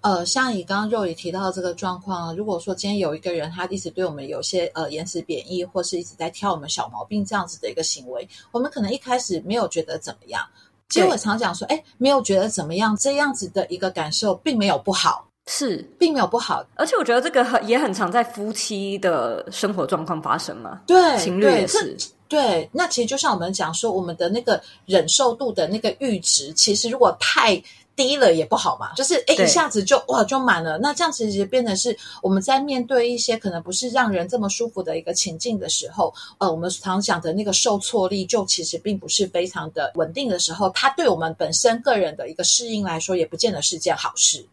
[0.01, 10.41] 呃，像你刚刚肉也提到的这个状况，如果说今天有一个人他一直对我们有些呃言辞贬义，或是一直在挑我们小毛病这样子的一个行为，我们可能一开始没有觉得怎么样。
[10.89, 15.26] 其实我常讲说，哎，没有觉得怎么样，这样子的一个感受并没有不好。
[15.47, 20.81] 是，并没有不好，而且我觉得这个很也很常在夫妻的生活状况发生嘛。
[20.85, 21.97] 对，情侣也是。
[22.27, 27.55] 对，那其实就像我们讲说，我们的那个忍受度的那个阈值，其实如果太
[27.95, 28.91] 低了也不好嘛。
[28.95, 44.45] 就是诶，一下子就哇就满了，那这样其实变成是我们在面对一些可能不是让人这么舒服的一个情境的时候，呃，我们常讲的那个受挫力就其实并不是非常的稳定的时候，它对我们本身个人的一个适应来说，也不见得是件好事。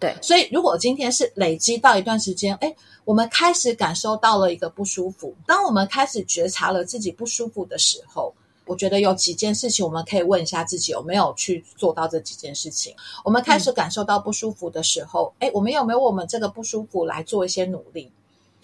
[0.00, 5.34] 对，所以如果今天是累积到一段时间，哎，我们开始感受到了一个不舒服。
[5.46, 8.32] 当我们开始觉察了自己不舒服的时候，
[8.64, 12.94] 我觉得有几件事情我们可以问一下自己有没有去做到这几件事情。
[13.24, 18.10] 我们开始感受到不舒服的时候，哎、嗯，我们有没有为我们这个不舒服来做一些努力？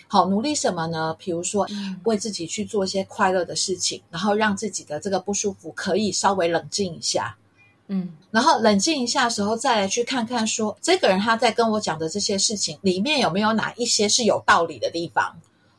[0.09, 1.15] 好，努力什么呢？
[1.19, 1.67] 比如说，
[2.05, 7.37] 为自己去做一些快乐的事情，然后让自己的这个不舒服可以稍微冷静一下。
[7.89, 15.37] 嗯，然后冷静一下时候，再来去看看说，这个人他在跟我讲的这些事情里面有没有哪一些是有道理的地方？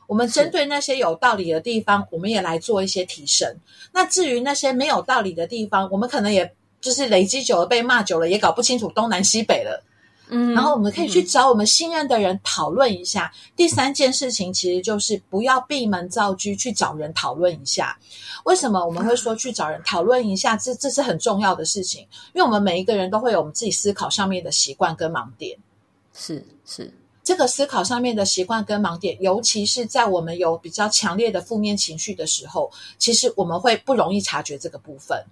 [0.07, 3.53] 我们针对那些有道理的地方，我们也来做一些提升。
[3.91, 9.83] 那至于那些没有道理的地方，我们可能也就是累积久了，被骂久了，也搞不清楚东南西北了。
[10.29, 13.31] 嗯，然后我们可以去找我们信任的人讨论一下。
[13.33, 17.97] 嗯、第三件事情其实就是不要闭门造车，去找人讨论一下。
[18.43, 20.55] 为什么我们会说去找人讨论一下？
[20.57, 22.01] 这这是很重要的事情，
[22.33, 25.57] 因为我们每一个人都会有我们自己思考上面的习惯跟盲点。
[26.13, 35.23] 是是，这个思考上面的习惯跟盲点，尤其是在我们有比较强烈的负面情绪的时候，其实我们会不容易察觉这个部分。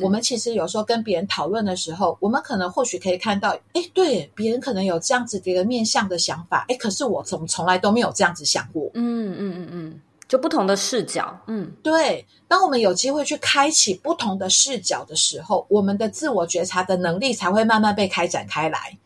[0.00, 8.90] 我们其实有时候跟别人讨论的时候，我们可能或许可以看到，哎，对，别人可能有这样子的一个面向的想法，哎，可是我从从来都没有这样子想过。
[8.94, 11.38] 嗯嗯嗯嗯，就不同的视角。
[11.46, 12.26] 嗯，对。
[12.48, 18.96] 当我们有机会去开启不同的视角的时候，我们的自我觉察的能力才会慢慢被开展开来。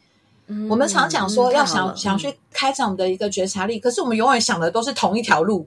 [0.47, 5.67] 嗯，我们常讲说要想想去开展我们的一个觉察力，可是我们永远想的都是同一条路。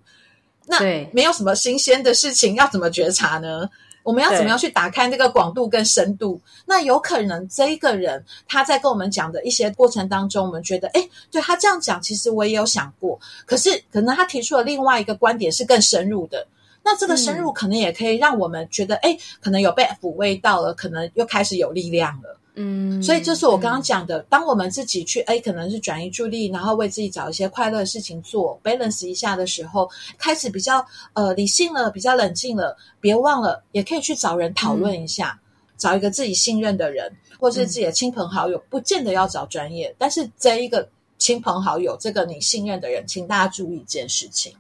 [0.66, 0.80] 那
[1.12, 3.70] 没有什么新鲜的事情，要怎么觉察呢？
[4.04, 6.40] 我们要怎么样去打开那个广度跟深度？
[6.66, 13.20] 那有可能这一个人他在跟我们讲的一些过程当中，我们觉得，哎，对他这样讲，其实我也有想过。
[13.46, 16.46] 可是可能他提出了另外一个观点是更深入的。
[16.84, 22.38] 那这个深入可能也可以让我们觉得，诶，可能有被抚慰到了，可能又开始有力量了。
[22.56, 29.90] 嗯，所以就是我刚刚讲的，嗯、当我们自己去，哎，可能是转移注意力，然后为自己找一些快乐的事情做，balance 一下的时候，
[30.20, 32.78] 开始比较呃理性了，比较冷静了。
[33.00, 40.88] 别忘了，也可以去找人讨论一下，嗯、找一个自己信任的人，或是自己的亲朋好友，嗯、不见得要找专业，但是这一个
[41.18, 44.54] 亲朋好友，这个你信任的人，请大家注意一件事情：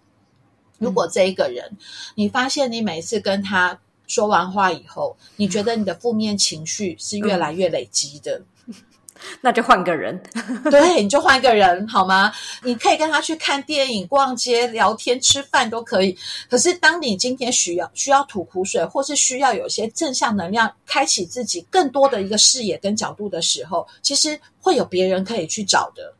[0.80, 1.78] 如果这一个人，嗯、
[2.16, 3.80] 你发现你每一次跟他。
[4.14, 8.76] 说完话以后，你觉得你的负面情绪是越来越累积的，嗯、
[9.41, 10.22] 那就换个人，
[10.70, 12.32] 对，你就换个人好吗？
[12.61, 16.16] 你可以跟他去看电影、逛街、聊天、吃饭都可以。
[16.47, 26.14] 可是，当你今天需要需要吐苦水，或是需要有些正向能量，开启自己更多的一个视野跟角度的时候，其实会有别人可以去找的。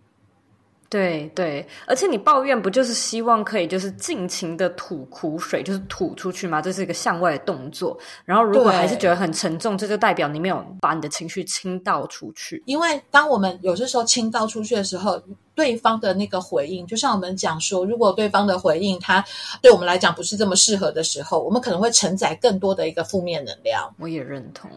[0.94, 6.62] 对对，而且你抱怨不就是希望可以就是尽情的吐苦水，就是吐出去吗？
[6.62, 7.98] 这是一个向外的动作。
[8.26, 12.62] 然后如果还是觉得很沉重，这就代表你没有把你的情绪倾倒出去。
[12.68, 15.20] 因为当我们有些时候倾倒出去的时候，
[15.56, 19.26] 对方的那个回应，就像我们讲说，如果对方的回应他
[19.64, 23.92] 对我们来讲不是这么适合的时候，我们可能会承载更多的一个负面能量。
[23.98, 24.70] 我也认同。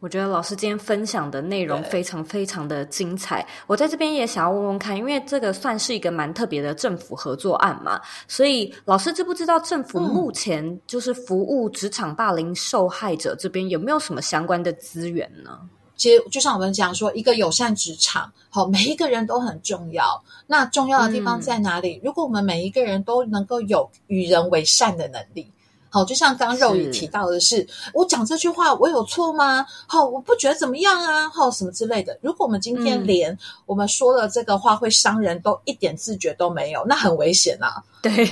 [0.00, 3.46] 我觉得老师今天分享的内容非常非常的精彩。
[3.66, 15.60] 我在这边也想要问问看，因为这个算是一个蛮特别的政府合作案嘛，所以老师知不知道政府目前就是服务职场霸凌受害者这边有没有什么相关的资源呢？
[15.96, 20.24] 其实就像我们讲说，一个友善职场，好，每一个人都很重要。
[20.46, 21.96] 那重要的地方在哪里？
[21.98, 25.52] 嗯，如果我们每一个人都能够有与人为善的能力。
[25.90, 29.66] 好，就像刚刚肉宇提到的是，是我讲这句话，我有错吗？
[29.86, 32.18] 好，我不觉得怎么样啊，好，什么之类的。
[32.22, 33.36] 如果我们今天连
[33.66, 37.82] 我们说了这个话会伤人都一点自觉都没有，那很危险啊。
[38.00, 38.26] 对。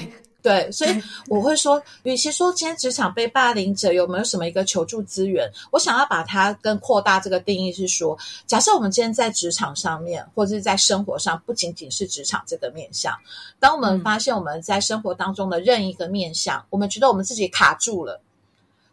[0.49, 13.15] 对，所以我会说，与其说今天职场被霸凌者有没有什么一个求助资源，我想要把它跟扩大这个定义是说，假设我们今天在职场上面，或者是在生活上，不仅仅是职场这个面向，
[13.61, 18.19] 当我们发现我们在生活当中的任意一个面向，嗯、我们觉得我们自己卡住了，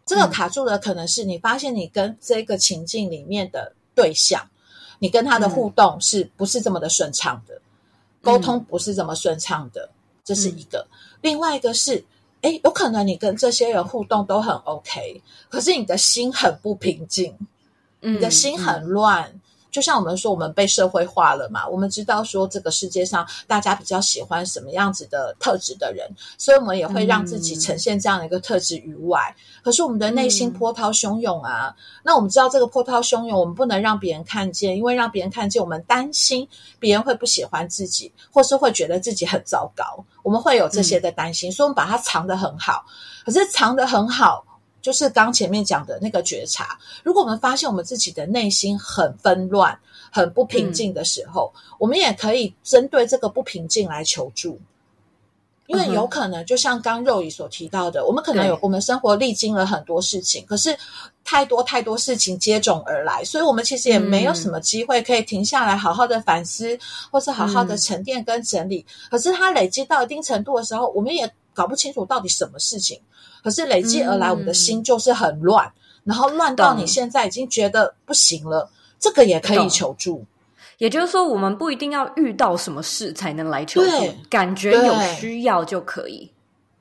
[0.05, 4.45] 这个卡住的可能是你发现你跟这个情境里面的对象，
[4.99, 7.61] 你跟他的互动是不是这么的顺畅的，嗯、
[8.23, 9.89] 沟通不是这么顺畅的，
[10.25, 10.85] 这是一个。
[10.89, 12.05] 嗯另外一个是，
[12.43, 17.35] 哎，有可能你跟这些人互动都很 OK，可是你的心很不平静，
[17.99, 19.41] 你的心很乱。
[19.75, 29.35] 就像我们说，我们被社会化了嘛，我们知道说这个世界上大家比较喜欢什么样子的特质的人，所以我们也会让自己呈现这样的一个特质于外。
[29.37, 36.47] 嗯、可是我们的内心波涛汹涌啊，嗯、那我们知道这个波涛汹涌，我们不能让别人看见，因为让别人看见，我们担心
[36.79, 42.85] 别人会不喜欢自己，或是会觉得自己很糟糕，我们会有这些的担心，嗯、所以我们把它藏得很好。
[43.25, 44.45] 可是藏得很好。
[44.85, 49.75] 就是刚前面讲的那个觉察，如果我们发现我们自己的内心很纷乱、
[50.11, 54.59] 很不平静的时候，嗯、我们也可以针对这个不平静来求助，
[55.65, 60.77] 因为有可能就像刚肉姨所提到的，嗯、我们可能有我们生活历经了很多事情，可是
[61.23, 66.77] 太多太多事情接踵而来，所以我们其实也没有什么机会可以停下来好好的反思，
[67.09, 68.85] 或是好好的沉淀跟整理。
[68.87, 73.01] 嗯、可是它累积到一定程度的时候，我们也搞不清楚到底什么事情。
[73.45, 75.71] 可是累积而来，我们的心就是很乱，嗯、
[76.05, 78.67] 然后乱到你现在已经觉得不行了。
[78.99, 80.25] 这个也可以求助，
[80.79, 83.87] 也就是说，我们不一定要遇到什么事才能来求助，
[84.31, 86.31] 感觉有需要就可以。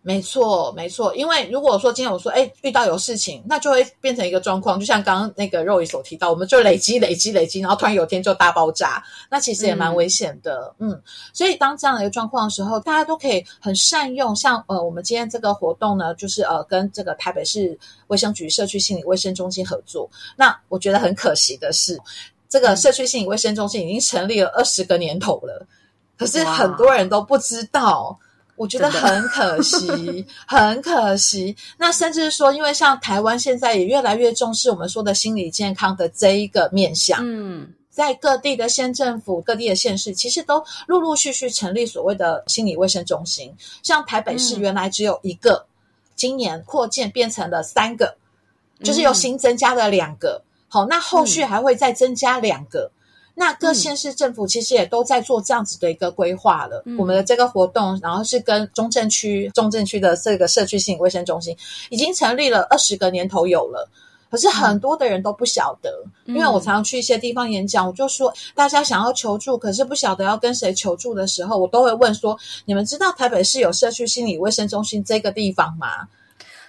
[0.06, 11.02] 没错，没错，因为如果说今天我说，哎，遇到有事情，那就会变成一个状况，就像刚刚那个肉姨所提到，我们就累积、累积、累积，然后突然有天就大爆炸，那其实也蛮危险的，嗯，嗯。
[11.32, 17.78] 所以当这样的一个状况的时候，大家都可以很善用，像呃，我们今天这个活动呢，就是呃，跟这个台北市
[18.08, 20.06] 卫生局社区心理卫生中心合作。
[20.36, 21.98] 那我觉得很可惜的是，
[22.46, 25.66] 这个社区心理卫生中心已经成立了二十个年头了，
[26.18, 28.18] 可是很多人都不知道。
[28.56, 31.56] 我觉得很可惜， 很可惜。
[31.76, 43.52] 那甚至说，因为像台湾现在也越来越重视我们说的心理健康的这一个面向，嗯，在各地的县政府、各地的县市，其实都陆陆续续成立所谓的心理卫生中心。
[43.82, 45.66] 像台北市原来只有一个，嗯、
[46.14, 48.16] 今年扩建变成了三个，
[48.82, 50.40] 就是又新增加了两个。
[50.40, 52.84] 嗯、好，那后续还会再增加两个。
[52.84, 52.90] 嗯
[53.36, 56.82] 那各县市政府其实也都在做这样子的一个规划了。
[56.86, 61.56] 嗯、我们的这个活动，然后是跟中正区、中正区的这个社区心理卫生中心
[61.90, 63.88] 已经成立了二十个年头有了。
[64.30, 65.90] 可是很多的人都不晓得，
[66.24, 76.08] 嗯、因为我常常去一些地方演讲，我就说大家想要求助，可是不晓得要跟谁求助的时候，我都会问说：你们知道台北市有社区心理卫生中心这个地方吗？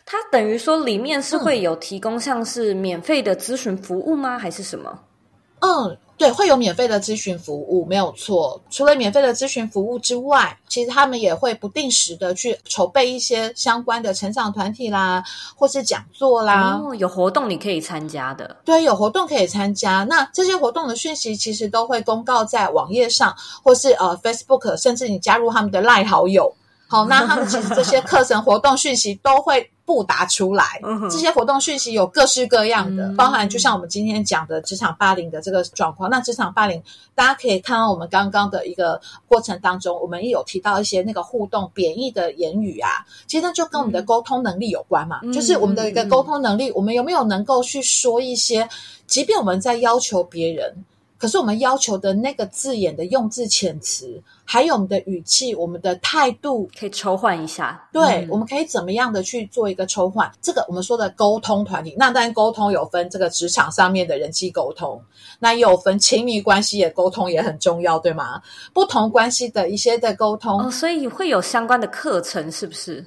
[0.06, 4.38] 它等于说里面是会有提供像是免费的咨询服务吗？
[4.38, 5.00] 还是什么？
[5.60, 5.98] 嗯。
[6.18, 8.62] 对，会有免费的咨询服务，没有错。
[8.70, 15.22] 除了免费的咨询服务之外，其实他们也会不定时的去筹备一些相关的成长团体啦，
[15.56, 16.82] 或是讲座啦。
[16.82, 18.56] 哦，有活动你可以参加的。
[18.64, 20.06] 对，有活动可以参加。
[20.06, 26.56] 那这些活动的讯息其实都会公告在网页上，或是呃 Facebook，甚至你加入他们的赖好友。
[26.90, 29.72] 好，那他们其实这些课程活动讯息都会。
[29.88, 30.82] 布达出来，
[31.12, 36.10] 这些活动讯息有各式各样的，包含就像我们今天讲的职场霸凌的这个状况。
[36.10, 36.82] 那职场霸凌，
[37.14, 48.68] 大家可以看到我们刚刚的一个过程当中，我们也有提到一些那个互动贬义的言语啊，其实那就跟我们的沟通能力有关嘛，就是我们的一个沟通能力，我们有没有能够去说一些，
[49.06, 50.84] 即便我们在要求别人。
[51.18, 57.88] 可是我们要求的那个字眼的用字遣词，还有我们的语气、我们的态度，可以抽换一下。
[57.94, 60.30] 对，嗯、我们可以怎么样的去做一个抽换？
[60.42, 65.02] 这个我们说的沟通团体，那当然沟通有分这个职场上面的人际沟通，
[65.40, 68.42] 那也有分亲密关系的沟通也很重要，对吗？
[68.74, 73.04] 不同关系的一些的沟通，哦，所以会有相关的课程，是不是？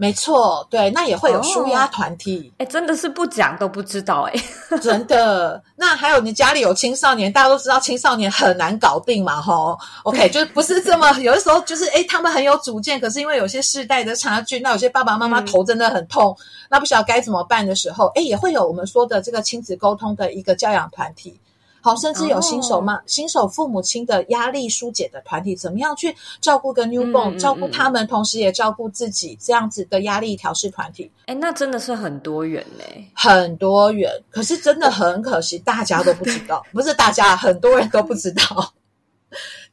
[0.00, 2.50] 没错，对，那也会有舒压团体。
[2.56, 4.42] 哎、哦，真的是不讲都不知道哎，
[4.80, 5.62] 真的。
[5.76, 9.78] 那还有你家里有青少年，大家都知道青少年很难搞定嘛，吼。
[10.04, 21.39] OK，就是不是这么，有的时候就是哎，他们很有主见，可是因为有些世代的差距，那有些爸爸妈妈头真的很痛，嗯、那不晓得该怎么办的时候，哎，也会有我们说的这个亲子沟通的一个教养团体。
[21.80, 31.10] 好，甚至有新手妈、哦、新手父母亲的压力疏解的团体，怎么样去照顾跟 newborn，、嗯、照顾他们，嗯、同时也照顾自己，这样子的压力调试团体。
[31.26, 34.10] 哎，那真的是很多元呢，很多元。
[34.30, 38.72] 可是真的很可惜，大家都不知道，不是大家，很多人都不知道。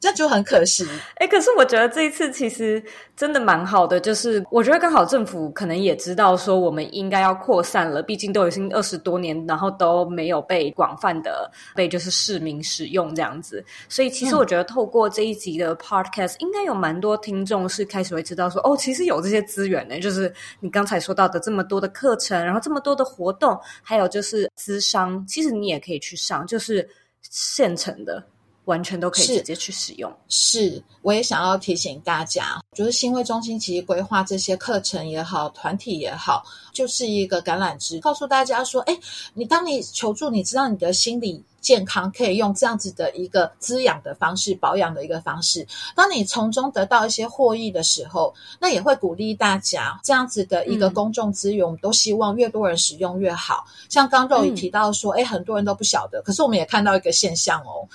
[0.00, 0.86] 这就很可惜。
[1.16, 2.82] 哎，可是我觉得这一次其实
[3.16, 13.64] 真的蛮好的，就是我觉得刚好政府可能也知道说我们应该要扩散了，毕竟都已经二十多年，然后都没有被广泛的被就是市民使用这样子。
[13.88, 26.88] 所以其实我觉得透过这一集的 podcast，应该有蛮多听众是开始会知道说，哦，其实有这些资源呢，就是你刚才说到的这么多的课程，然后这么多的活动，还有就是咨商，其实你也可以去上，就是
[27.22, 28.24] 现成的。
[28.68, 30.14] 完全都可以直接去使用。
[30.28, 38.98] 是，是，我也想要提醒大家，就是心卫中心其实规划这些课程也好，团体也好，就是一个橄榄枝，告诉大家说，哎，
[39.32, 45.66] 你当你求助，你知道你的心理健康可以用这样子的一个滋养的方式、保养的一个方式，
[45.96, 53.64] 当你从中得到一些获益的时候，那也会鼓励大家这样子的一个公众资源，我们都希望越多人使用越好。
[53.88, 57.88] 像刚肉也提到说，哎，很多人都不晓得，可是我们也看到一个现象哦。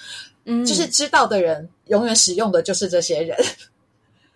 [0.46, 3.38] 嗯，就是知道的人永远使用的就是这些人，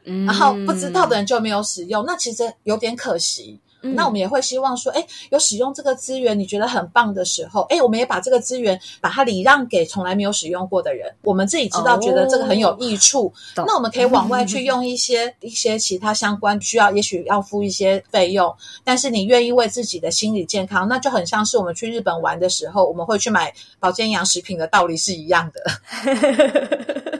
[0.05, 3.59] 嗯，然后不知道的人就没有使用，那其实有点可惜。
[3.81, 11.13] 嗯，那我们也会希望说，哎，有使用这个资源，你觉得很棒的时候，哎，我们也把这个资源把它礼让给从来没有使用过的人。
[11.23, 18.53] 我们自己知道，觉得这个很有益处，哦，那我们可以往外去用一些 一些其他相关需要，也许要付一些费用，
[18.83, 27.16] 但是你愿意为自己的心理健康，那就很像是我们去日本玩的时候，我们会去买保健营养食品的道理是一样的。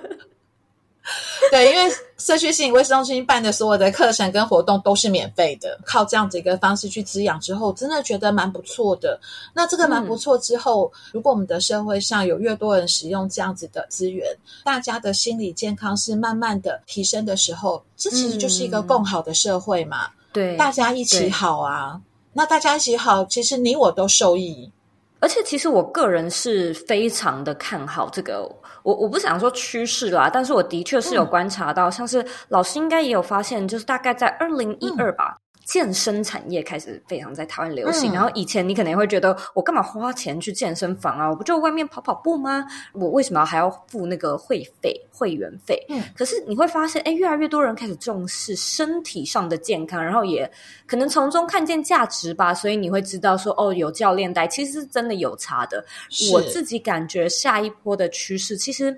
[1.51, 9.19] 对，因为社区心理卫生中心办的所有的课程跟活动都是免费的，靠这样子一个方式去滋养之后，真的觉得蛮不错的。
[9.53, 14.27] 那这个蛮不错之后，嗯、如果我们的社会上有越多人使用这样子的资源，
[14.63, 20.09] 大家的心理健康是慢慢的提升的时候，这其实就是一个更好的社会嘛。
[20.33, 22.01] 对、嗯，大家一起好啊，
[22.33, 24.71] 那大家一起好，其实你我都受益。
[25.20, 28.41] 而且，其实我个人是非常的看好这个。
[28.84, 35.38] 我我不想说趋势啦，但是我的确是有观察到，嗯、像是老师应该也有发现，就是大概在二零一二吧，
[35.68, 38.09] 健身产业开始非常在台湾流行。
[38.11, 41.30] 嗯、然后以前你可能会觉得，我干嘛花钱去健身房啊？
[41.30, 42.65] 我不就外面跑跑步吗？
[42.93, 45.86] 我为什么还要付那个会费、会员费？
[45.89, 50.49] 嗯，可是你会发现，哎，越来越多人开始重视身体上的健康，然后也
[50.86, 52.53] 可能从中看见价值吧。
[52.53, 55.84] 所以你会知道说，哦，有教练带，其实是真的有差的。
[56.32, 58.97] 我自己感觉下一波的趋势，其实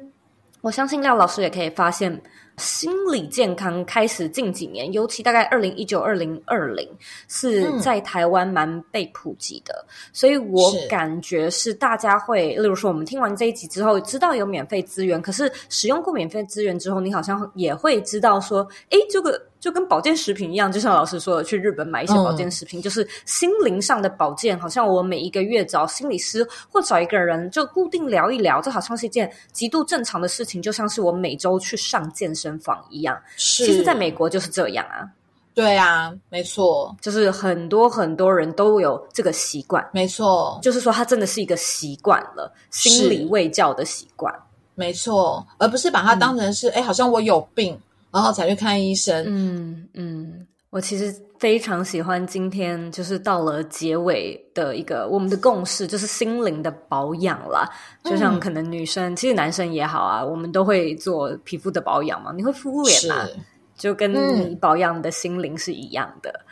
[0.62, 2.22] 我相信廖老师也可以发现。
[2.60, 6.88] 心理健康开始近几年，尤其大概二零一九、二零二零，
[7.28, 19.41] 是在台湾蛮被普及的，嗯、所以我感觉是大家会，例如说，我们听完这一集之后，知道有免费资源，可是使用过免费资源之后，你好像也会知道说，诶，这个。
[19.60, 24.57] 就跟保健食品一样，就像老师说的，去日本买一些保健食品，嗯、就是心灵上的保健。
[24.57, 33.22] 好像我每一个月找心理师或找一个人就固定聊一聊，这好像是一件极度正常的事情，就像是我每周去上健身房一样。
[33.36, 35.06] 是，其实在美国就是这样啊。
[35.54, 39.86] 对啊，没错，就是很多很多人都有这个习惯。
[39.91, 44.34] 没错，就是说他真的是一个习惯了，心理卫教的习惯。
[44.76, 47.78] 没错，而不是把它当成是哎、嗯，好像我有病。
[48.12, 49.24] 然后才去看医生。
[49.28, 57.68] 嗯嗯，我其实非常喜欢今天就是到了结尾的一个我们的共识，就是心灵的保养啦。
[58.04, 62.32] 就像可能女生，嗯、其实男生也好啊，我们都会做皮肤的保养嘛。
[62.36, 63.28] 你会敷脸嘛？
[63.80, 66.30] 就跟你保养的心灵是一样的。
[66.30, 66.46] 嗯、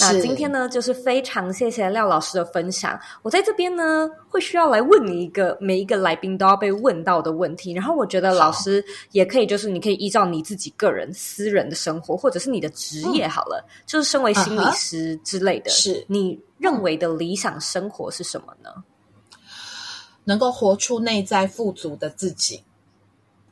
[0.00, 3.00] 那今天呢，就是非常谢谢廖老师的分享。
[3.22, 7.72] 我在这边呢，会需要来问你一个每一个来宾都要被问到的问题。
[7.72, 16.04] 然后我觉得老师也可以，就是你可以依照你自己个人私人的生活，或者是你的职业好了，嗯、就是身为心理师之类的，是、uh-huh.
[16.08, 18.70] 你认为的理想生活是什么呢？
[20.24, 22.62] 能够活出内在富足的自己。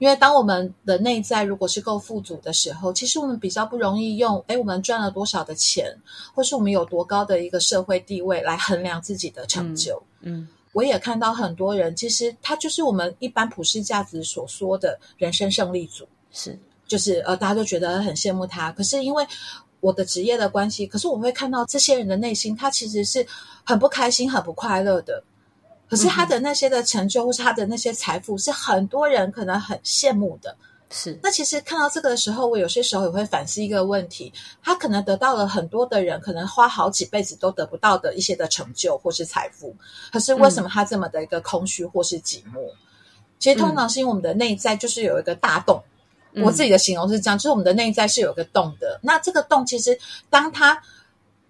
[0.02, 5.96] 因为当我们的内在如果是够富足的时候，其实我们比较不容易用，哎，我们赚了多少的钱，
[6.34, 10.02] 或是我们有多高的一个社会地位来衡量自己的成就。
[10.22, 18.72] 嗯，嗯，我也看到很多人，其实他就是我们一般普世价值所说的人生胜利组，是，就是呃，大家都觉得很羡慕他。
[18.72, 19.24] 可是因为
[19.78, 23.24] 我的职业的关系，可是我会看到这些人的内心，他其实是
[23.62, 25.22] 很不开心、很不快乐的。
[25.92, 30.56] 可是他的那些的成就，或是他的那些财富，是很多人可能很羡慕的。
[30.88, 34.32] 是，那其实看到这个的时候，我有些时候也会反思一个问题：
[34.62, 39.76] 他可能得到了很多的人可能花好几辈子都得不到的一些的成就或是财富。
[40.10, 42.62] 可是为什么他这么的一个空虚或是寂寞？
[42.62, 42.76] 嗯、
[43.38, 45.78] 其实通常是因为我们的内在就是有一个大洞。
[46.32, 48.98] 嗯、我自己的形容是这样，就是我们的内在是有个洞的。
[49.02, 49.98] 那这个洞其实
[50.30, 50.82] 当他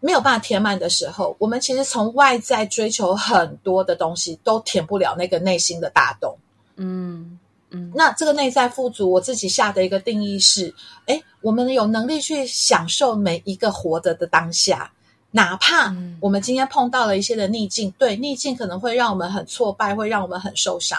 [0.04, 6.36] 没有办法填满的时候，我们其实从外在追求很多的东西，都填不了那个内心的大洞。
[6.74, 7.38] 嗯
[7.70, 10.74] 嗯，那这个内在富足，我自己下的一个定义是：
[11.06, 14.90] 哎，我们有能力去享受每一个活着的当下，
[15.30, 20.98] 哪怕我们今天碰到了一些的逆境，嗯、对，逆境可能会让我们很挫败，会让我们很受伤。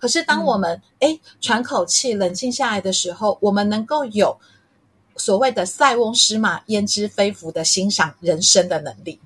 [0.00, 4.38] 可是当我们诶喘口气，冷静下来的时候，我们能够有。
[5.16, 9.20] 所谓的“塞翁失马，焉知非福”的欣赏人生的能力，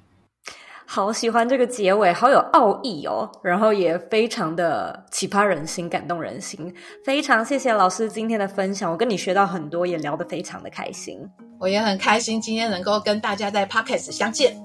[0.86, 6.74] 好喜欢这个结尾，好有奥义哦，然后也非常的启发人心、感动人心。
[7.04, 11.18] 非常谢谢老师今天的分享，我跟你学到很多，也聊得非常的开心。
[11.60, 14.56] 我也很开心今天能够跟大家在 Podcast 相见。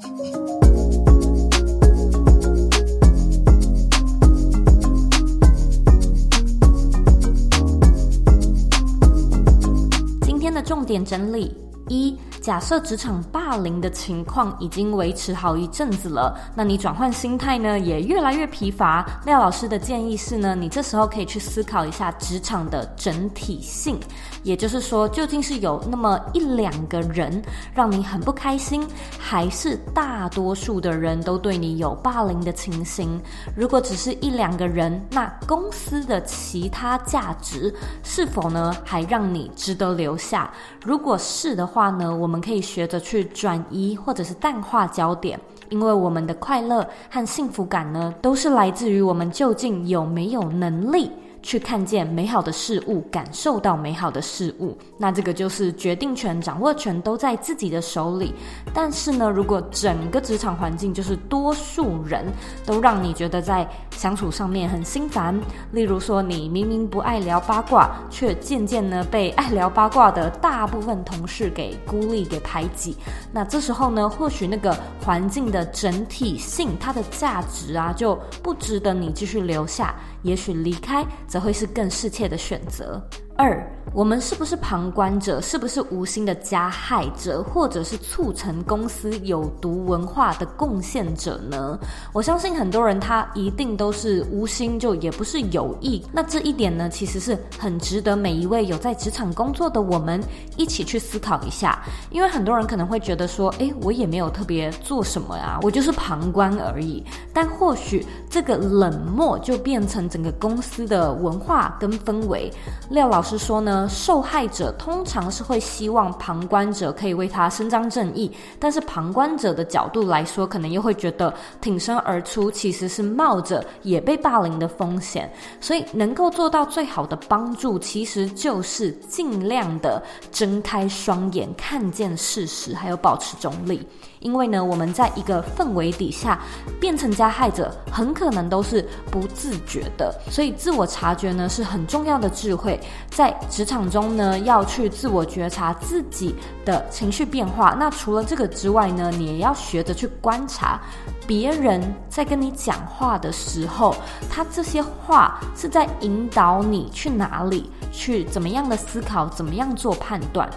[10.53, 11.55] 的重点整理。
[11.89, 12.17] 一。
[12.41, 19.05] 假设职场霸凌的情况已经维持好一阵子了，那你转换心态呢，也越来越疲乏。
[19.25, 23.97] 廖老师的建议是呢，你这时候可以去思考一下职场的整体性，
[24.43, 27.41] 也就是说，究竟是有那么一两个人
[27.73, 28.85] 让你很不开心，
[29.17, 33.17] 还是大多数的人都对你有霸凌的情形？
[33.55, 37.73] 如果只是一两个人，那公司的其他价值
[38.03, 40.51] 是否呢，还让你值得留下？
[40.83, 51.11] 如果是的话话呢，我们可以学着去转移或者是淡化焦点，因为我们的快乐和幸福感呢，都是来自于我们究竟有没有能力。
[51.43, 58.33] 去看见美好的事物，感受到美好的事物，那这个就是决定权、掌握权都在自己的手里。
[58.73, 62.25] 但是呢，如果整个职场环境就是多数人
[62.65, 65.37] 都让你觉得在相处上面很心烦，
[65.71, 72.95] 例如说你明明不爱聊八卦，却渐渐呢被爱聊八卦的大部分同事给孤立、给排挤，
[73.33, 74.73] 那这时候呢，或许那个
[75.03, 79.93] 环境的整体性，它的价值啊，就不值得你继续留下。
[80.23, 83.01] 也许离开则会是更适切的选择。
[83.35, 85.41] 二，我们是不是旁观者？
[85.41, 91.79] 是不是无心的加害者，或者是促成公司有毒文化的贡献者呢？
[92.13, 96.05] 我相信很多人他一定都是无心，就也不是有意。
[96.11, 100.21] 那这一点呢，其实是很值得每一位有在职场工作的我们
[100.55, 101.83] 一起去思考一下。
[102.11, 107.03] 因为很多人可能会觉得说，诶，我也没有特别做什么呀，我就是旁观而已。
[107.33, 112.53] 但或许这个冷漠就变成整个公司的文化跟氛围。
[112.89, 125.31] 廖老师说呢，受害者通常是会希望旁观者可以为他伸张正义，但是旁观者的角度来说，可能又会觉得挺身而出其实是冒着也被霸凌的风险。
[125.61, 133.87] 所以能够做到最好的帮助，其实就是尽量的睁开双眼，看见事实，还有保持中立。
[134.19, 136.39] 因为呢，我们在一个氛围底下
[136.79, 140.15] 变成加害者，很可能都是不自觉的。
[140.31, 142.79] 所以自我察觉呢是很重要的智慧，
[143.15, 146.35] 在职场中呢要去自我觉察自己
[146.65, 147.75] 的情绪变化。
[147.79, 150.81] 那除了这个之外呢，你也要学着去观察
[151.27, 153.95] 别人在跟你讲话的时候，
[154.29, 160.49] 他这些话是在引导你去哪里，去怎么样的思考，怎么样做判断。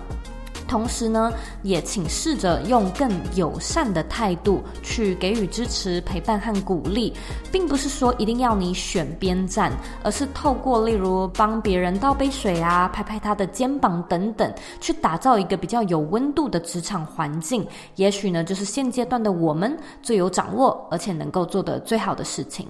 [0.68, 7.12] 同时呢，也请试着用更友善的态度去给予支持、陪伴和鼓励，
[7.50, 17.66] 并不是说一定要你选边站，而是透过例如帮别人倒杯水啊、拍拍他的肩膀等等，去打造一个比较有温度的职场环境。
[17.94, 22.66] 也许呢，就是现阶段的我们最有掌握，而且能够做的最好的事情。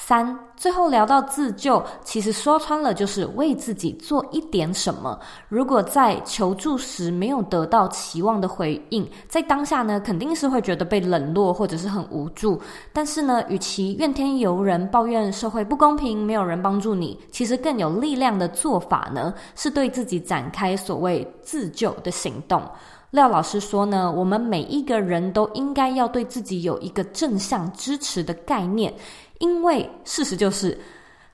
[0.00, 5.18] 三，最后聊到自救，其实说穿了就是为自己做一点什么。
[5.48, 12.58] 如果在求助时没有得到期望的回应，在当下呢，肯定是会觉得被冷落或者是很无助。
[12.92, 22.62] 但是呢，与其怨天尤人，抱怨社会不公平，没有人帮助你，其实更有力量的做法呢，是对自己展开所谓自救的行动。
[23.10, 28.92] 廖老师说呢，我们每一个人都应该要对自己有一个正向支持的概念。
[29.38, 30.76] 因为事实就是，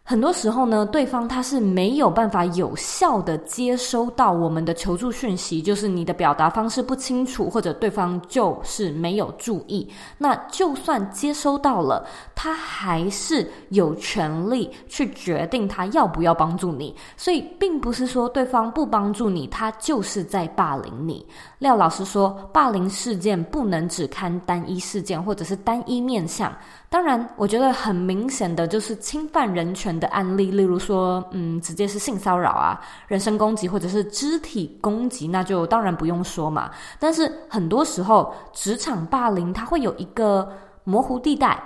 [0.03, 9.89] 很多时候呢，对方他是没有办法有效的接收到我们的求助讯息，就是你的表达方式不清楚，或者对方就是没有注意。
[10.19, 16.95] 那就算接收到了，他还是有权利去决定他要不要帮助你。
[17.17, 21.27] 所以，并不是说对方不帮助你，他就是在霸凌你。
[21.65, 26.55] 廖老师说，霸凌事件不能只看单一事件，或者是单一面向。
[26.91, 36.71] 当然，我觉得很明显的就是侵犯人权的案例，例如说，嗯，直接是性骚扰啊、人身攻击或者是肢体攻击，那就当然不用说嘛。
[37.01, 40.53] 但是很多时候，职场霸凌它会有一个
[40.85, 41.61] 模糊地带。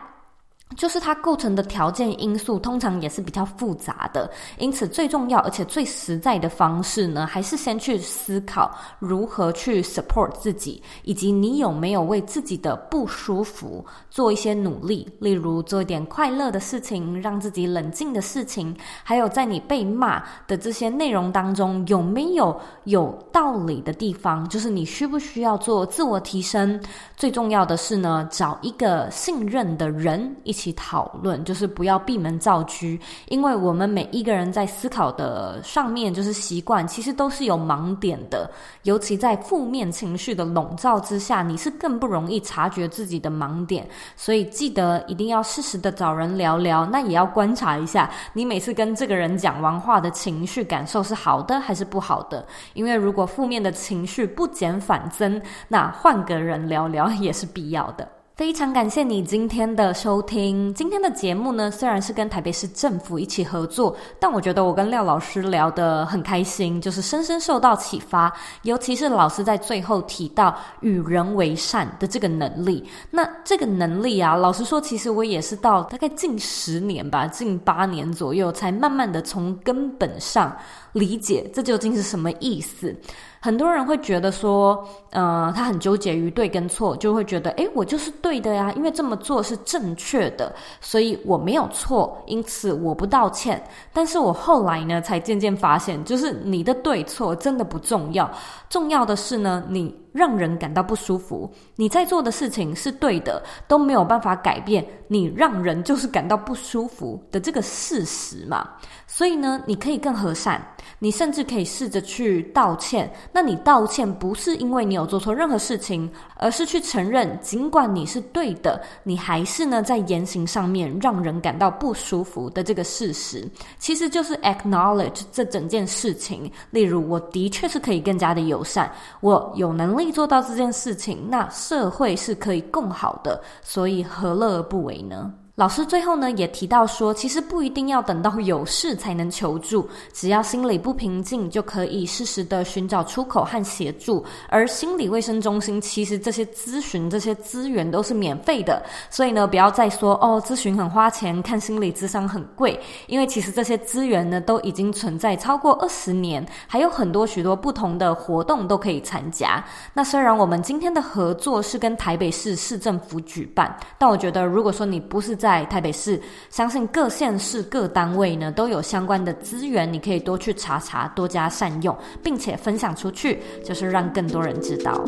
[0.77, 26.81] 就是它构成的条件因素通常也是比较复杂的，因此最重要而且最实在的方式呢，还是先去思考如何去 support 自己，以及你有没有为自己的不舒服做一些努力，例如做一点快乐的事情，让自己冷静的事情，还有在你被骂的这些内容当中有没有有道理的地方，就是你需不需要做自我提升？
[27.17, 32.85] 最重要的是呢，找一个信任的人一一起讨论，就是不要闭门造车，
[33.29, 38.51] 因为我们每一个人在思考的上面，就是习惯，其实都是有盲点的。
[38.83, 43.89] 尤其在负面情绪的笼罩之下，你是更不容易察觉自己的盲点。
[44.17, 52.45] 所以记得一定要适时的找人聊聊，那也要观察一下，你每次跟这个人讲完话的情绪感受是好的还是不好的。
[52.75, 58.18] 因为如果负面的情绪不减反增，那换个人聊聊也是必要的。
[58.39, 60.73] 非常感谢你今天的收听。
[60.73, 68.33] 今天的节目呢，虽然是跟台北市政府一起合作，但我觉得我跟廖老师聊得很开心，就是深深受到启发。
[68.63, 80.57] 尤其是老师在最后提到与人为善的这个能力，那这个能力啊，老实说，其实我也是到大概近十年吧，近八年左右，才慢慢的从根本上
[80.93, 82.95] 理解这究竟是什么意思。
[83.41, 93.63] 很多人会觉得说，呃，他很纠结于对跟错，就会觉得，诶，我就是对的呀，因为这么做是正确的，所以我没有错，因此我不道歉。
[93.93, 98.29] 但是我后来呢，才渐渐发现，就是你的对错真的不重要，
[98.69, 108.69] 重要的是呢，你让人感到不舒服，你在做的事情是对的，都没有办法改变你让人就是感到不舒服的这个事实嘛。
[109.07, 110.61] 所以呢，你可以更和善。
[111.01, 113.09] 你甚至可以试着去道歉。
[113.33, 123.49] 那你道歉不是因为你有做错任何事情，而是去承认，尽管你是对的，你还是呢在言行上面让人感到不舒服的这个事实，
[123.79, 126.51] 其实就是 acknowledge 这整件事情。
[126.71, 128.91] 例如，我的确是可以更加的友善，
[129.21, 135.33] 我有能力做到这件事情，那社会是可以更好的，所以何乐而不为呢？
[135.59, 144.25] 老师最后呢也提到说，其实不一定要等到有事才能求助，只要心里不平静，就可以适时的寻找出口和协助。
[144.49, 148.81] 而心理卫生中心其实这些咨询、这些资源都是免费的，
[149.11, 152.79] 所以呢不要再说哦，咨询很花钱，看心理咨商很贵，
[153.09, 159.65] 因为其实这些资源呢都已经存在超过二十年，还有很多许多不同的活动都可以参加。
[159.93, 166.21] 那虽然我们今天的合作是跟台北市市政府举办，但我觉得如果说你不是在在台北市，
[166.51, 175.03] 相信各县市各单位呢都有相关的资源，你可以多去查查，多加善用，并且分享出去，就是让更多人知道。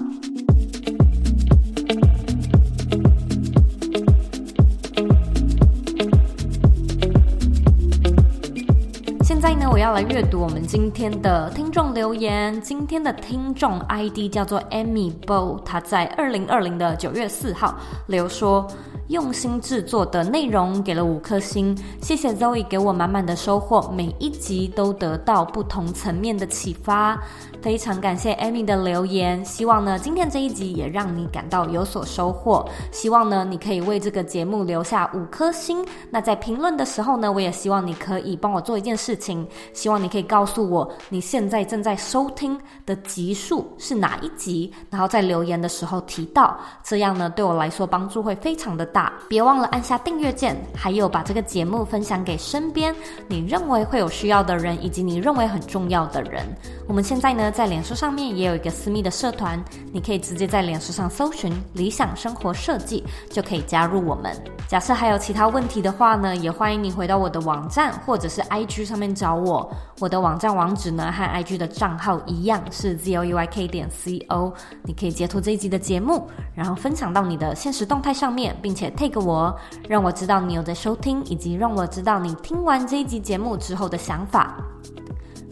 [9.22, 12.58] 现在呢，我要来阅读我们今天的听众留言。
[12.62, 18.66] 今天的听众 ID 叫做 Amy Bow，他在二零二零的九月四号留说。
[19.10, 27.20] 用心制作的内容给了五颗星，谢谢 Zoe 给我满满的收获，每一集都得到不同层面的启发。
[27.62, 32.66] 非常感谢 Amy 的留言，希望呢今天这一集也让你感到有所收获。
[32.90, 35.84] 希望呢你可以为这个节目留下五颗星。
[36.10, 49.12] 那在评论的时候呢，我也希望你可以帮我做一件事情，希望你可以告诉我你现在正在收听的集数是哪一集，然后在留言的时候提到，这样呢对我来说帮助会非常的大。
[49.28, 52.94] 别忘了按下订阅键，还有把这个节目分享给身边
[53.28, 56.42] 你认为会有需要的人，以及你认为很重要的人。
[56.88, 57.49] 我们现在呢。
[57.50, 64.34] 在脸书上面也有一个私密的社团，你可以直接在脸书上搜寻“理想生活设计”，就可以加入我们。
[64.68, 69.68] 假设还有其他问题的话呢，也欢迎你回到我的网站或者是 IG 上面找我。
[69.98, 74.52] 我的网站网址呢和 IG 的账号一样是 zouyk 点 co。
[74.84, 79.54] 你可以截图这一集的节目，然后分享到你的现实动态上面，并且 tag 我，
[79.88, 84.56] 让我知道你有在收听，以及让我知道你听完这一集节目之后的想法。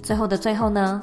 [0.03, 1.03] 最后的最后呢，